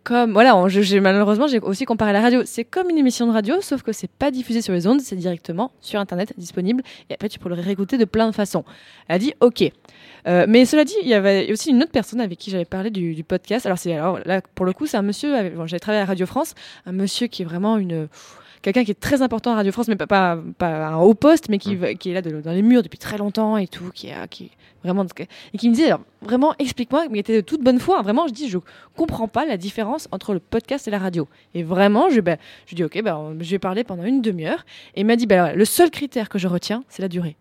[0.04, 0.54] comme voilà,
[1.00, 2.42] malheureusement j'ai aussi comparé la radio.
[2.44, 5.16] C'est comme une émission de radio, sauf que c'est pas diffusé sur les ondes, c'est
[5.16, 6.82] directement sur internet disponible.
[7.10, 8.64] Et après tu peux le réécouter de plein de façons.
[9.08, 9.64] Elle a dit ok.
[10.28, 12.90] Euh, mais cela dit, il y avait aussi une autre personne avec qui j'avais parlé
[12.90, 13.66] du, podcast.
[13.66, 15.34] Alors c'est alors là pour le coup c'est un monsieur.
[15.66, 16.54] j'avais travaillé à Radio France,
[16.86, 18.08] un monsieur qui est vraiment une
[18.62, 21.48] quelqu'un qui est très important à Radio France, mais pas, pas, pas un haut poste,
[21.48, 23.90] mais qui, va- qui est là de- dans les murs depuis très longtemps et tout,
[23.94, 24.50] qui est, qui
[24.84, 25.04] vraiment
[25.52, 27.98] et qui me disait alors, vraiment explique-moi, mais il était de toute bonne foi.
[27.98, 28.58] hein, vraiment, je dis je
[28.94, 31.26] comprends pas la différence entre le podcast et la radio.
[31.54, 34.64] Et vraiment, je ben, je dis ok, ben, je vais parler pendant une demi-heure.
[34.94, 37.36] Et il m'a dit ben, le seul critère que je retiens, c'est la durée.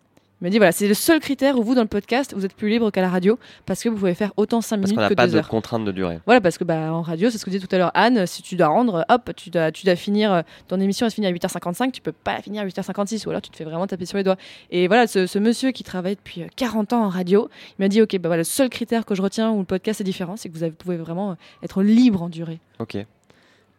[0.46, 2.70] M'a dit voilà, c'est le seul critère où vous dans le podcast, vous êtes plus
[2.70, 5.16] libre qu'à la radio parce que vous pouvez faire autant 5 parce minutes qu'on n'a
[5.16, 5.48] pas 2 de heures.
[5.50, 6.20] contrainte de durée.
[6.28, 8.44] Voilà, parce que bah, en radio, c'est ce que disait tout à l'heure Anne, si
[8.44, 11.26] tu dois rendre, hop, tu dois, tu dois finir, euh, ton émission elle se finit
[11.26, 13.88] à 8h55, tu peux pas la finir à 8h56, ou alors tu te fais vraiment
[13.88, 14.38] taper sur les doigts.
[14.70, 17.88] Et voilà, ce, ce monsieur qui travaille depuis euh, 40 ans en radio, il m'a
[17.88, 20.36] dit, ok, bah voilà, le seul critère que je retiens où le podcast est différent,
[20.38, 22.60] c'est que vous avez- pouvez vraiment euh, être libre en durée.
[22.78, 22.98] Ok.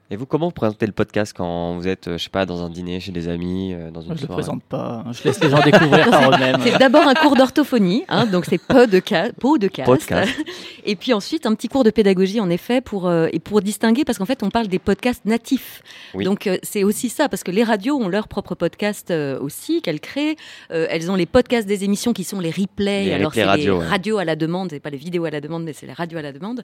[0.09, 2.62] Et vous, comment vous présentez le podcast quand vous êtes, euh, je sais pas, dans
[2.64, 5.02] un dîner chez des amis, euh, dans une je le soirée présente pas.
[5.04, 5.11] hein.
[5.11, 6.59] Je laisse les gens découvrir par eux-mêmes.
[6.62, 9.84] C'est d'abord un cours d'orthophonie, hein, donc c'est podcast, podcast.
[9.90, 10.32] Podcast.
[10.84, 14.04] Et puis ensuite un petit cours de pédagogie en effet pour euh, et pour distinguer
[14.04, 15.82] parce qu'en fait on parle des podcasts natifs.
[16.14, 16.24] Oui.
[16.24, 19.82] Donc euh, c'est aussi ça parce que les radios ont leur propre podcast euh, aussi
[19.82, 20.36] qu'elles créent.
[20.70, 23.07] Euh, elles ont les podcasts des émissions qui sont les replays.
[23.07, 23.86] Les Alors replays c'est radio, les ouais.
[23.88, 26.18] radios à la demande, c'est pas les vidéos à la demande mais c'est les radios
[26.20, 26.62] à la demande.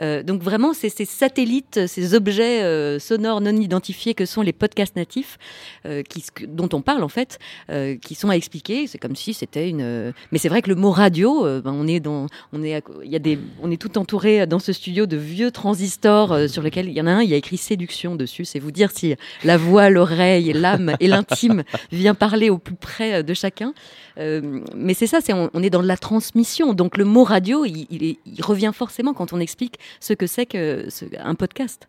[0.00, 4.52] Euh, donc vraiment c'est ces satellites, ces objets euh, sonores non identifiés que sont les
[4.52, 5.38] podcasts natifs
[5.86, 7.38] euh, qui, dont on parle en fait,
[7.70, 8.86] euh, qui sont à expliquer.
[8.86, 10.12] C'est comme si c'était une.
[10.30, 13.16] Mais c'est vrai que le mot radio, ben, on est dans, on est, il y
[13.16, 16.94] a des, on est tout entouré dans ce studio de vieux transistors sur lesquels il
[16.94, 18.44] y en a un, il y a écrit séduction dessus.
[18.44, 19.14] C'est vous dire si
[19.44, 21.62] la voix, l'oreille, l'âme et l'intime
[21.92, 23.74] vient parler au plus près de chacun.
[24.18, 26.72] Mais c'est ça, c'est on, on est dans de la transmission.
[26.74, 30.26] Donc le mot radio, il, il est- il revient forcément quand on explique ce que
[30.26, 30.86] c'est que
[31.18, 31.88] un podcast.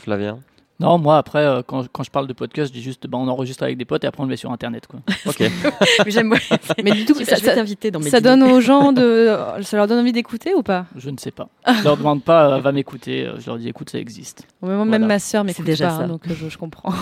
[0.00, 0.38] Flavien
[0.80, 3.28] Non, moi, après, euh, quand, quand je parle de podcast, je dis juste, bah, on
[3.28, 4.86] enregistre avec des potes et après on le met sur Internet.
[4.86, 5.00] Quoi.
[5.26, 5.40] Ok.
[6.04, 6.34] Mais j'aime.
[6.82, 9.30] Mais du coup, ça, ça- t'inviter dans mes ça donne aux gens de,
[9.62, 10.86] ça leur donne envie d'écouter ou pas?
[10.96, 11.48] Je ne sais pas.
[11.66, 13.26] Je leur demande pas, euh, va m'écouter.
[13.26, 14.46] euh, Je leur dis, écoute, ça existe.
[14.62, 15.06] Même Voilà.
[15.06, 16.06] ma sœur m'écoute déjà pas, hein, ça.
[16.06, 16.92] donc euh, je, je comprends.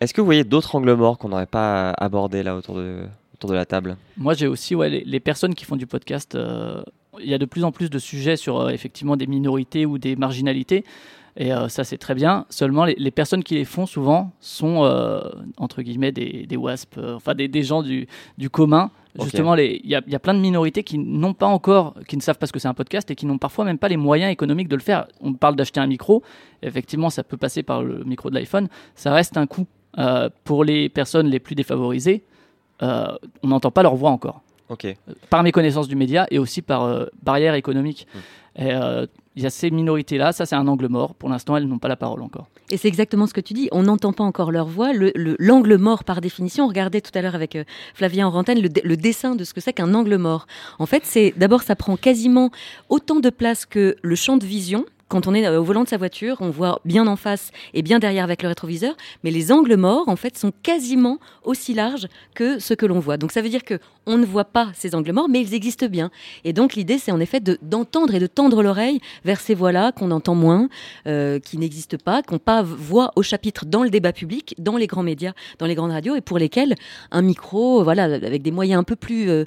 [0.00, 3.04] Est-ce que vous voyez d'autres angles morts qu'on n'aurait pas abordés là autour de,
[3.34, 3.96] autour de la table?
[4.16, 6.34] Moi, j'ai aussi ouais, les, les personnes qui font du podcast.
[6.34, 6.82] euh,
[7.20, 9.98] Il y a de plus en plus de sujets sur euh, effectivement des minorités ou
[9.98, 10.84] des marginalités.
[11.36, 12.44] Et euh, ça, c'est très bien.
[12.50, 15.20] Seulement, les, les personnes qui les font souvent sont, euh,
[15.56, 18.06] entre guillemets, des, des WASP, euh, enfin des, des gens du,
[18.38, 18.90] du commun.
[19.20, 22.38] Justement, il y, y a plein de minorités qui n'ont pas encore, qui ne savent
[22.38, 24.68] pas ce que c'est un podcast et qui n'ont parfois même pas les moyens économiques
[24.68, 25.06] de le faire.
[25.20, 26.22] On parle d'acheter un micro.
[26.62, 28.68] Effectivement, ça peut passer par le micro de l'iPhone.
[28.94, 29.66] Ça reste un coût.
[30.44, 32.22] Pour les personnes les plus défavorisées,
[32.80, 34.86] on n'entend pas leur voix encore Ok.
[35.28, 38.06] par méconnaissance du média et aussi par barrière économique.
[38.14, 38.62] Hmm.
[38.62, 38.72] Et,
[39.34, 41.14] Il y a ces minorités-là, ça c'est un angle mort.
[41.14, 42.48] Pour l'instant, elles n'ont pas la parole encore.
[42.70, 43.68] Et c'est exactement ce que tu dis.
[43.72, 44.92] On n'entend pas encore leur voix.
[44.92, 47.64] Le- le- L'angle mort, par définition, on regardait tout à l'heure avec euh,
[47.94, 50.46] Flavien Orantène le, le dessin de ce que c'est qu'un angle mort.
[50.78, 52.50] En fait, c'est d'abord, ça prend quasiment
[52.90, 54.84] autant de place que le champ de vision.
[55.12, 57.82] Quand on est euh, au volant de sa voiture, on voit bien en face et
[57.82, 58.94] bien derrière avec le rétroviseur,
[59.24, 63.18] mais les angles morts, en fait, sont quasiment aussi larges que ce que l'on voit.
[63.18, 65.86] Donc ça veut dire que on ne voit pas ces angles morts, mais ils existent
[65.86, 66.10] bien.
[66.44, 69.92] Et donc l'idée, c'est en effet de- d'entendre et de tendre l'oreille vers ces voix-là
[69.92, 70.70] qu'on entend moins,
[71.06, 72.64] euh, qui n'existent pas, qui n'ont pas
[73.14, 76.22] au chapitre dans le débat public, dans les grands médias, dans les grandes radios, et
[76.22, 76.74] pour lesquels
[77.10, 79.44] un micro, voilà, avec des moyens un peu plus euh,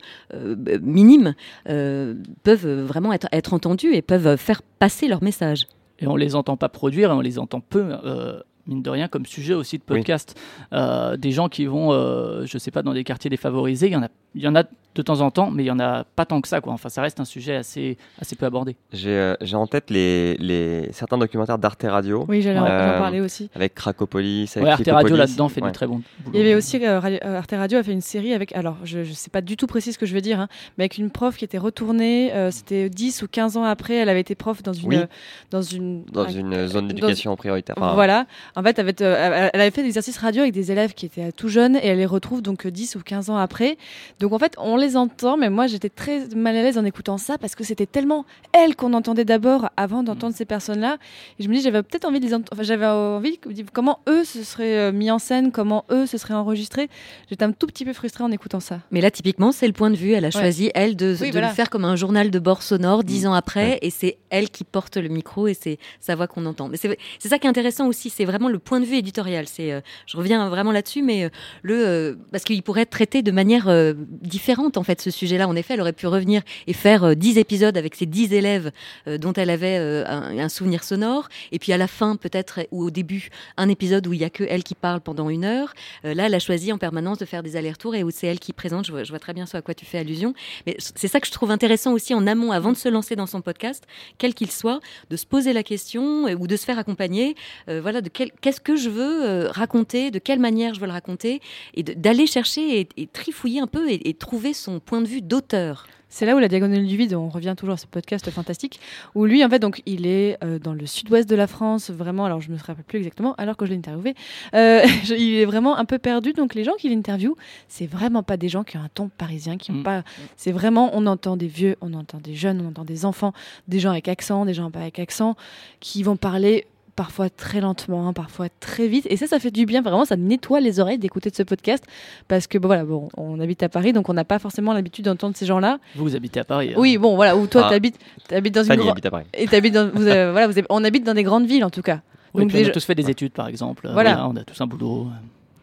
[0.84, 1.34] minimes,
[1.66, 4.62] peuvent vraiment être entendus et peuvent faire
[5.08, 5.68] leur message.
[6.00, 9.08] Et on les entend pas produire et on les entend peu, euh, mine de rien,
[9.08, 9.98] comme sujet aussi de Oui.
[10.00, 10.40] podcast.
[10.74, 13.96] Euh, des gens qui vont, euh, je sais pas, dans des quartiers défavorisés, il y
[13.96, 14.64] en a, il y en a
[14.96, 16.72] de temps en temps, mais il y en a pas tant que ça, quoi.
[16.72, 18.78] Enfin, ça reste un sujet assez, assez peu abordé.
[18.94, 22.68] J'ai euh, j'ai en tête les, les, certains documentaires d'Arte Radio Oui, j'allais en- en
[22.98, 23.50] parler aussi.
[23.56, 24.88] avec Cracopolis, avec Ouais, Arte.
[24.90, 25.68] Radio là-dedans fait Ouais.
[25.68, 26.32] du très bon boulot.
[26.34, 28.78] Il y avait aussi euh, Radio- euh, Arte Radio a fait une série avec, alors
[28.86, 30.48] je ne sais pas du tout précis ce que je veux dire, hein,
[30.78, 34.08] mais avec une prof qui était retournée, euh, c'était 10 ou 15 ans après, elle
[34.10, 34.96] avait été prof dans une, Oui.
[34.96, 35.06] euh,
[35.52, 37.76] dans une, dans un- une zone d'éducation prioritaire.
[37.78, 40.72] Enfin, voilà, En fait, elle, avait, euh, elle avait fait des exercices radio avec des
[40.72, 43.78] élèves qui étaient tout jeunes et elle les retrouve donc 10 ou 15 ans après.
[44.20, 47.18] Donc en fait, on les entend, mais moi j'étais très mal à l'aise en écoutant
[47.18, 50.98] ça parce que c'était tellement elle qu'on entendait d'abord avant d'entendre ces personnes-là.
[51.40, 52.50] Et je me dis, j'avais peut-être envie de les entendre.
[52.54, 56.18] Enfin, j'avais envie de comment eux se seraient euh, mis en scène, comment eux se
[56.18, 56.90] seraient enregistrés.
[57.30, 58.80] J'étais un tout petit peu frustrée en écoutant ça.
[58.92, 60.14] Mais là, typiquement, c'est le point de vue.
[60.14, 63.26] Elle a choisi, elle, de, de le faire comme un journal de bord sonore dix
[63.26, 63.28] mmh.
[63.28, 63.80] ans après.
[63.82, 66.70] Et c'est elle qui porte le micro et c'est sa voix qu'on entend.
[66.70, 66.98] Mais c'est
[67.28, 68.10] ça qui est intéressant aussi.
[68.10, 69.48] C'est vraiment le point de vue éditorial.
[69.48, 71.30] C'est, euh, je reviens vraiment là-dessus, mais euh,
[71.64, 75.48] le, parce qu'il pourrait être traité de manière différente, en fait, ce sujet-là.
[75.48, 78.72] En effet, elle aurait pu revenir et faire dix épisodes avec ses dix élèves
[79.08, 81.30] dont elle avait un, souvenir sonore.
[81.52, 84.30] Et puis à la fin, peut-être, ou au début, un épisode où il y a
[84.30, 85.74] que elle qui parle pendant une heure.
[86.06, 88.40] Euh, là, elle a choisi en permanence de faire des allers-retours et où c'est elle
[88.40, 88.86] qui présente.
[88.86, 90.34] Je vois, très bien ce à quoi tu fais allusion.
[90.66, 93.26] Mais c'est ça que je trouve intéressant aussi en amont, avant de se lancer dans
[93.26, 93.86] son podcast,
[94.18, 94.80] quel qu'il soit,
[95.10, 97.36] de se poser la question euh, ou de se faire accompagner.
[97.70, 98.10] Euh, voilà, de
[98.42, 101.42] qu'est-ce que je veux raconter, de quelle manière je veux le raconter,
[101.74, 105.86] et d'aller chercher et, trifouiller un peu et trouver son point de vue d'auteur.
[106.16, 108.80] C'est là où la diagonale du vide, on revient toujours à ce podcast fantastique,
[109.16, 112.24] où lui, en fait, donc, il est euh, dans le sud-ouest de la France, vraiment,
[112.24, 114.16] alors je ne me rappelle plus exactement, alors que je l'ai interviewé,
[114.54, 116.32] euh, il est vraiment un peu perdu.
[116.32, 117.36] Donc, les gens qui l'interviewent,
[117.68, 119.84] c'est vraiment pas des gens qui ont un ton parisien, qui ont mm.
[119.84, 120.04] pas.
[120.38, 123.34] C'est vraiment, on entend des vieux, on entend des jeunes, on entend des enfants,
[123.68, 125.36] des gens avec accent, des gens pas avec accent,
[125.82, 126.66] qui vont parler
[126.96, 129.06] parfois très lentement, parfois très vite.
[129.10, 129.82] Et ça, ça fait du bien.
[129.82, 131.84] Vraiment, ça nettoie les oreilles d'écouter de ce podcast.
[132.28, 135.06] Parce que, bon, voilà, bon, on habite à Paris, donc on n'a pas forcément l'habitude
[135.06, 135.80] d'entendre ces gens-là.
[135.96, 136.72] Vous, vous habitez à Paris.
[136.72, 136.78] Hein.
[136.78, 137.70] Oui, bon, voilà, où toi, ah.
[137.70, 138.00] tu habites,
[138.32, 138.90] habites dans une grande.
[138.90, 139.26] habite à Paris.
[139.34, 141.82] Et habites dans, vous, euh, voilà, vous on habite dans des grandes villes, en tout
[141.82, 142.02] cas.
[142.34, 143.90] donc, on a tous fait des études, par exemple.
[143.92, 144.28] Voilà.
[144.28, 145.08] on a tous un boulot.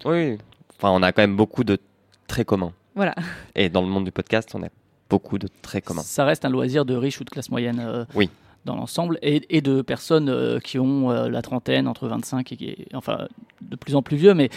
[0.05, 0.39] Oui.
[0.79, 1.79] Enfin, on a quand même beaucoup de
[2.27, 2.73] traits communs.
[2.95, 3.15] Voilà.
[3.55, 4.69] Et dans le monde du podcast, on a
[5.09, 6.03] beaucoup de traits communs.
[6.03, 7.81] Ça reste un loisir de riche ou de classe moyenne.
[7.81, 8.29] Euh, oui
[8.65, 13.27] dans l'ensemble, et, de personnes euh, qui ont euh, la trentaine, entre 25 et, enfin
[13.61, 14.51] de plus en plus vieux, mais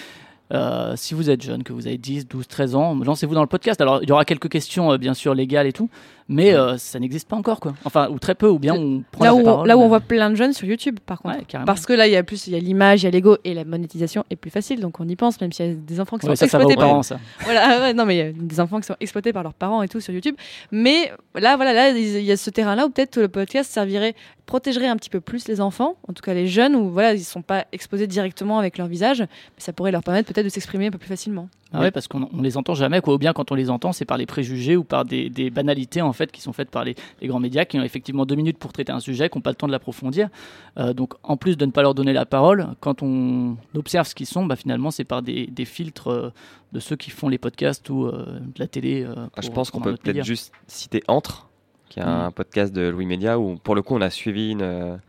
[0.54, 3.48] euh, si vous êtes jeune, que vous avez 10, 12, 13 ans, lancez-vous dans le
[3.48, 3.82] podcast.
[3.82, 5.90] Alors, il y aura quelques questions, bien sûr, légales et tout,
[6.28, 7.76] mais euh, ça n'existe pas encore quoi.
[7.86, 9.88] Enfin ou très peu ou bien on prend là la où parole, là où on
[9.88, 11.38] voit plein de jeunes sur YouTube par contre.
[11.66, 13.38] parce que là il y a plus il y a l'image, il y a l'ego
[13.44, 16.00] et la monétisation est plus facile donc on y pense même s'il y a des
[16.00, 17.20] enfants qui sont exploités par parents ça.
[17.42, 19.88] Voilà non mais il y a des enfants qui sont exploités par leurs parents et
[19.88, 20.36] tout sur YouTube
[20.72, 24.16] mais là voilà là il y a ce terrain là où peut-être le podcast servirait
[24.46, 27.24] protégerait un petit peu plus les enfants, en tout cas les jeunes où voilà, ils
[27.24, 30.88] sont pas exposés directement avec leur visage, mais ça pourrait leur permettre peut-être de s'exprimer
[30.88, 31.50] un peu plus facilement.
[31.76, 33.14] Ah ouais, parce qu'on les entend jamais, quoi.
[33.14, 36.14] Ou bien quand on les entend, c'est par les préjugés ou par des, banalités en
[36.14, 38.92] fait qui sont faites par les, grands médias qui ont effectivement deux minutes pour traiter
[38.92, 40.30] un sujet, qui n'ont pas le temps de l'approfondir.
[40.78, 44.16] Euh, donc en plus de ne pas leur donner la parole, quand on observe ce
[44.16, 46.34] qu'ils sont, bah, finalement c'est par des, filtres euh,
[46.72, 49.06] de ceux qui font les podcasts ou euh, de la télé.
[49.36, 51.48] Ah, je pense qu'on peut peut-être juste citer Entre,
[51.90, 52.34] qui est un mm.
[52.34, 55.00] podcast de Louis Média où pour le coup on a suivi une,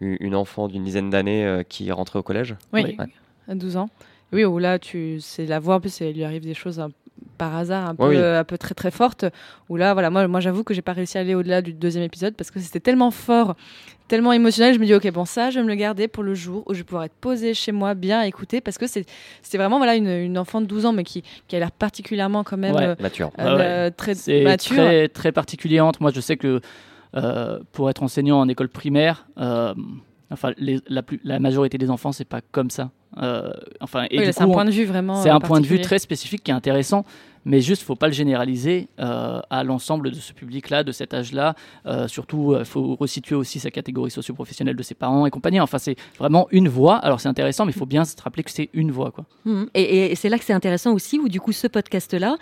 [0.00, 2.56] une enfant d'une dizaine d'années qui est rentrée au collège.
[2.72, 2.96] Oui,
[3.48, 3.88] à 12 ans.
[4.32, 6.82] Oui, où là, tu, c'est la voix, en plus, il lui arrive des choses
[7.36, 9.24] par hasard un peu, un peu très très fortes.
[9.68, 12.04] Où là, voilà, moi, moi j'avoue que j'ai pas réussi à aller au-delà du deuxième
[12.04, 13.56] épisode parce que c'était tellement fort,
[14.08, 14.74] tellement émotionnel.
[14.74, 16.74] Je me dis, ok, bon, ça, je vais me le garder pour le jour où
[16.74, 19.04] je vais pouvoir être posée chez moi, bien écouter parce que c'est,
[19.42, 22.44] c'est vraiment voilà, une, une, enfant de 12 ans, mais qui, qui a l'air particulièrement
[22.44, 23.30] quand même euh, mature.
[23.38, 24.76] Euh, très mature.
[24.76, 25.90] Très, très particulière.
[26.00, 26.60] Moi, je sais que
[27.14, 29.26] euh, pour être enseignant en école primaire,
[30.30, 32.90] enfin, la, plus, la majorité des enfants, c'est pas comme ça.
[33.18, 33.50] Euh,
[33.80, 35.22] enfin, et c'est un point de vue vraiment.
[35.22, 37.04] C'est un point de vue très spécifique qui est intéressant
[37.46, 41.54] mais juste faut pas le généraliser euh, à l'ensemble de ce public-là, de cet âge-là.
[41.86, 45.60] Euh, surtout, il euh, faut resituer aussi sa catégorie socio-professionnelle de ses parents et compagnie.
[45.60, 46.96] Enfin, c'est vraiment une voix.
[46.96, 49.26] Alors c'est intéressant, mais il faut bien se rappeler que c'est une voix, quoi.
[49.44, 49.64] Mmh.
[49.74, 52.36] Et, c'est là que c'est intéressant aussi, où du coup ce podcast-là,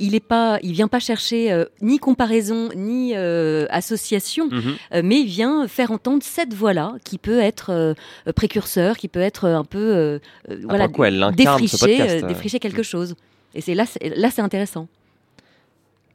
[0.00, 5.00] il est pas, il vient pas chercher ni comparaison ni association, mmh.
[5.04, 7.94] mais il vient faire entendre cette voix-là qui peut être
[8.34, 10.20] précurseur, qui peut être un peu
[10.64, 10.88] voilà,
[11.32, 13.14] défricher, défricher quelque chose.
[13.54, 13.84] Et c'est là,
[14.16, 14.88] là c'est intéressant.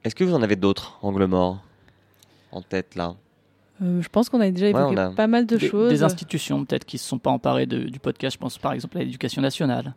[0.04, 1.62] Est-ce que vous en avez d'autres angles morts
[2.52, 3.16] en tête là?
[3.82, 5.90] Euh, je pense qu'on a déjà évoqué pas mal de choses.
[5.90, 8.36] Des institutions peut-être qui ne se sont pas emparées du podcast.
[8.36, 9.96] Je pense par exemple à l'éducation nationale,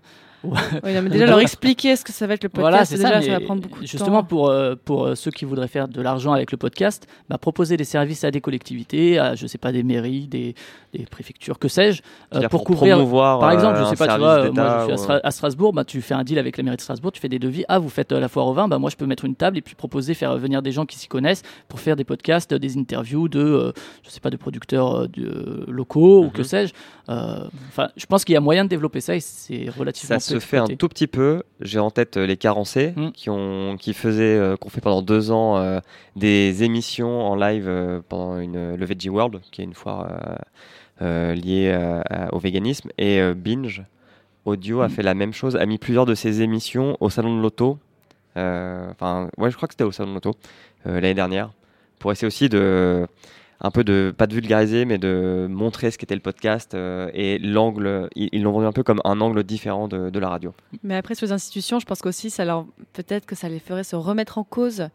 [0.84, 3.62] oui, déjà leur expliquer ce que ça va être le podcast, déjà, ça, va prendre
[3.62, 6.58] beaucoup de justement, pour, euh, pour euh, ceux qui voudraient faire de l'argent avec le
[6.58, 10.54] podcast, bah, proposer des services à des collectivités, à, je sais pas, des mairies, des,
[10.92, 12.02] des préfectures, que sais-je,
[12.34, 12.98] euh, pour, couvrir.
[12.98, 16.14] Par exemple, je sais pas, tu vois, moi je suis à, Strasbourg, bah, tu fais
[16.14, 17.64] un deal avec la mairie de Strasbourg, tu fais des devis.
[17.68, 19.62] Ah, vous faites la foire au vin, bah, moi je peux mettre une table et
[19.62, 23.28] puis proposer, faire venir des gens qui s'y connaissent pour faire des podcasts, des interviews
[23.28, 23.72] de,
[24.04, 25.06] je sais pas, de producteurs
[25.66, 26.44] locaux ou que mhm.
[26.44, 26.72] sais-je.
[27.08, 30.56] Enfin, je pense qu'il y a moyen de développer ça et c'est relativement se fait
[30.58, 31.42] un tout petit peu.
[31.60, 33.10] J'ai en tête euh, les carencés mm.
[33.12, 35.80] qui ont qui faisaient euh, qu'on fait pendant deux ans euh,
[36.16, 40.08] des émissions en live pendant une le Veggie World qui est une foire
[41.00, 42.90] à- au véganisme.
[42.98, 43.82] Et Binge
[44.44, 44.94] Audio a Mhm.
[44.94, 47.78] fait la même chose, a mis plusieurs de ses émissions au salon de l'auto.
[48.36, 50.32] Enfin, ouais, je crois que c'était au salon de l'auto
[50.84, 51.50] l'année dernière,
[51.98, 53.06] pour essayer aussi de
[53.60, 57.38] un peu de pas de vulgariser, mais de montrer ce qu'était le podcast euh, et
[57.38, 58.08] l'angle.
[58.14, 60.54] Ils l'ont vendu un peu comme un angle différent de, de la radio.
[60.82, 62.34] Mais après, sur les institutions, je pense qu'aussi,
[62.92, 64.88] peut-être que ça les ferait se remettre en cause.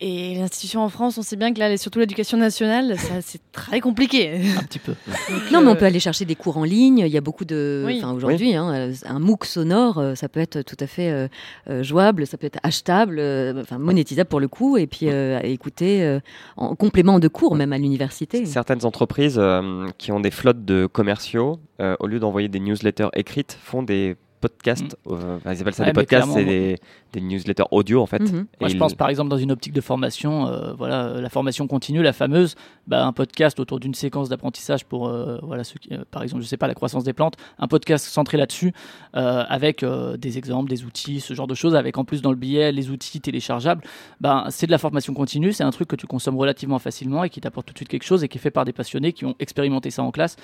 [0.00, 3.80] Et l'institution en France, on sait bien que là, surtout l'éducation nationale, ça, c'est très
[3.80, 4.40] compliqué.
[4.58, 4.94] Un petit peu.
[5.06, 6.98] Donc, Non, mais on euh, peut aller chercher des cours en ligne.
[6.98, 7.84] Il y a beaucoup de.
[7.86, 7.98] Oui.
[8.02, 11.28] Enfin, aujourd'hui, hein, euh, un MOOC sonore, euh, ça peut être tout à fait euh,
[11.70, 15.38] euh, jouable, ça peut être achetable, euh, enfin monétisable pour le coup, et puis euh,
[15.38, 16.18] à écouter euh,
[16.56, 18.44] en complément de cours, même à l'université.
[18.46, 23.08] Certaines entreprises euh, qui ont des flottes de commerciaux, euh, au lieu d'envoyer des newsletters
[23.14, 24.96] écrites, font des podcasts.
[25.06, 26.76] euh, enfin, ils appellent ça Ouais, des podcasts, c'est des,
[27.14, 28.20] des newsletters audio en fait.
[28.20, 28.46] Mhm.
[28.60, 31.66] Moi, je pense par exemple dans une optique de formation, euh, voilà, euh, la formation
[31.66, 32.54] continue, la fameuse,
[32.86, 36.42] bah, un podcast autour d'une séquence d'apprentissage pour, euh, voilà, ceux qui, euh, par exemple,
[36.42, 38.72] je sais pas, la croissance des plantes, un podcast centré là-dessus,
[39.16, 42.30] euh, avec euh, des exemples, des outils, ce genre de choses, avec en plus dans
[42.30, 43.82] le billet les outils téléchargeables.
[44.20, 47.30] Ben, c'est de la formation continue, c'est un truc que tu consommes relativement facilement et
[47.30, 49.24] qui t'apporte tout de suite quelque chose et qui est fait par des passionnés qui
[49.24, 50.36] ont expérimenté ça en classe.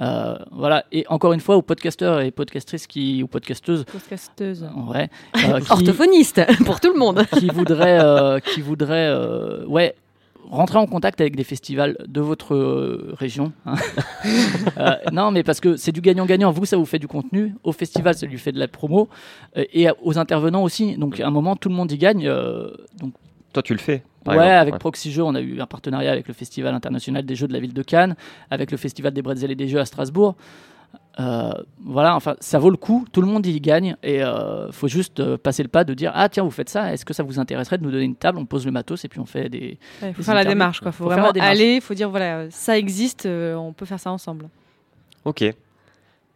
[0.00, 0.84] Euh, voilà.
[0.92, 4.68] Et encore une fois, aux podcasteurs et podcastrices qui, ou podcasteuses, podcasteuse.
[4.88, 5.84] ouais, euh, qui-
[6.66, 7.24] Pour tout le monde.
[7.38, 9.94] qui voudrait, euh, qui voudrait euh, ouais,
[10.50, 13.52] rentrer en contact avec des festivals de votre euh, région.
[13.66, 13.74] hein.
[14.78, 16.50] Euh, non, mais parce que c'est du gagnant-gagnant.
[16.52, 17.54] Vous, ça vous fait du contenu.
[17.64, 19.08] Au festival, ça lui fait de la promo.
[19.56, 20.96] euh, et aux intervenants aussi.
[20.96, 22.26] Donc, à un moment, tout le monde y gagne.
[22.28, 22.68] euh,
[23.00, 23.12] donc,
[23.52, 24.02] Toi, tu le fais.
[24.24, 24.60] par ouais, exemple.
[24.60, 24.78] avec Ouais.
[24.78, 27.60] Proxy Jeux, on a eu un partenariat avec le Festival international des jeux de la
[27.60, 28.14] ville de Cannes,
[28.50, 30.36] avec le Festival des bretzels et des jeux à Strasbourg.
[31.20, 31.50] Euh,
[31.84, 35.18] voilà, enfin, ça vaut le coup, tout le monde y gagne et euh, faut juste
[35.18, 37.40] euh, passer le pas de dire ah tiens vous faites ça, est-ce que ça vous
[37.40, 39.78] intéresserait de nous donner une table, on pose le matos et puis on fait des.
[40.00, 40.92] Il faut Des faire la démarche, quoi.
[40.92, 44.12] Faut, Faut vraiment aller, il faut dire voilà, ça existe, euh, on peut faire ça
[44.12, 44.48] ensemble.
[45.24, 45.42] Ok.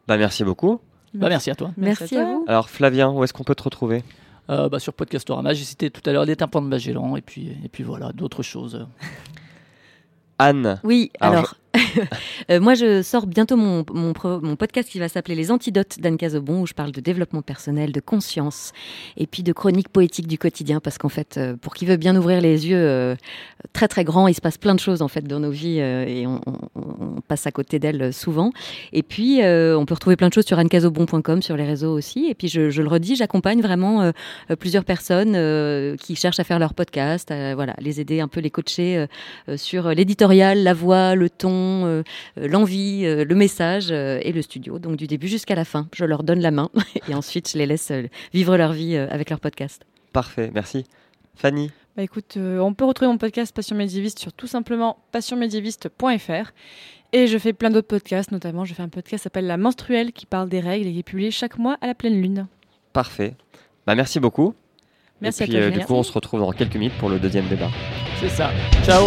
[0.08, 0.80] Bah, merci beaucoup.
[1.14, 1.70] Bah, merci à toi.
[1.76, 2.24] Merci à toi.
[2.24, 2.44] vous.
[2.48, 4.02] Alors, Flavien, où est-ce qu'on peut te retrouver?
[4.50, 7.56] Euh, bah, sur Podcastorama, j'ai cité tout à l'heure les tympans de Magellan et puis
[7.64, 8.84] et puis voilà d'autres choses.
[10.38, 11.54] Anne, Oui, Alors, alors,
[12.60, 14.12] moi je sors bientôt mon, mon,
[14.42, 17.92] mon podcast qui va s'appeler Les Antidotes d'Anne Cazobon, où je parle de développement personnel,
[17.92, 18.72] de conscience,
[19.16, 22.14] et puis de chronique poétique du quotidien, parce qu'en fait, euh, pour qui veut bien
[22.16, 23.14] ouvrir les yeux euh,
[23.72, 26.04] très très grands, il se passe plein de choses en fait dans nos vies, euh,
[26.06, 28.52] et on, on- on passe à côté d'elles euh, souvent.
[28.92, 32.26] Et puis, euh, on peut retrouver plein de choses sur annecazobon.com, sur les réseaux aussi.
[32.28, 34.12] Et puis, je, je le redis, j'accompagne vraiment euh,
[34.50, 38.40] euh, plusieurs personnes euh, qui cherchent à faire leur podcast, voilà, les aider un peu,
[38.40, 39.06] les coacher euh,
[39.48, 42.02] euh, sur l'éditorial, la voix, le ton, euh,
[42.38, 44.78] euh, l'envie, euh, le message euh, et le studio.
[44.78, 46.70] Donc du début jusqu'à la fin, je leur donne la main
[47.08, 49.82] et ensuite je les laisse euh, vivre leur vie euh, avec leur podcast.
[50.12, 50.84] parfait, merci.
[51.34, 56.52] Fanny, Bah écoute, euh, on peut retrouver mon podcast Passion médiéviste sur tout simplement passionmédiéviste.fr.
[57.14, 60.12] Et je fais plein d'autres podcasts, notamment je fais un podcast qui s'appelle La Menstruelle
[60.12, 62.46] qui parle des règles et qui est publié chaque mois à la pleine lune.
[62.92, 63.34] parfait.
[63.86, 64.54] Bah, merci beaucoup.
[65.20, 65.62] Merci Et à puis, toi.
[65.66, 67.70] euh, du coup, on se retrouve dans quelques minutes pour le deuxième débat.
[68.20, 68.50] C'est ça.
[68.84, 69.06] Ciao.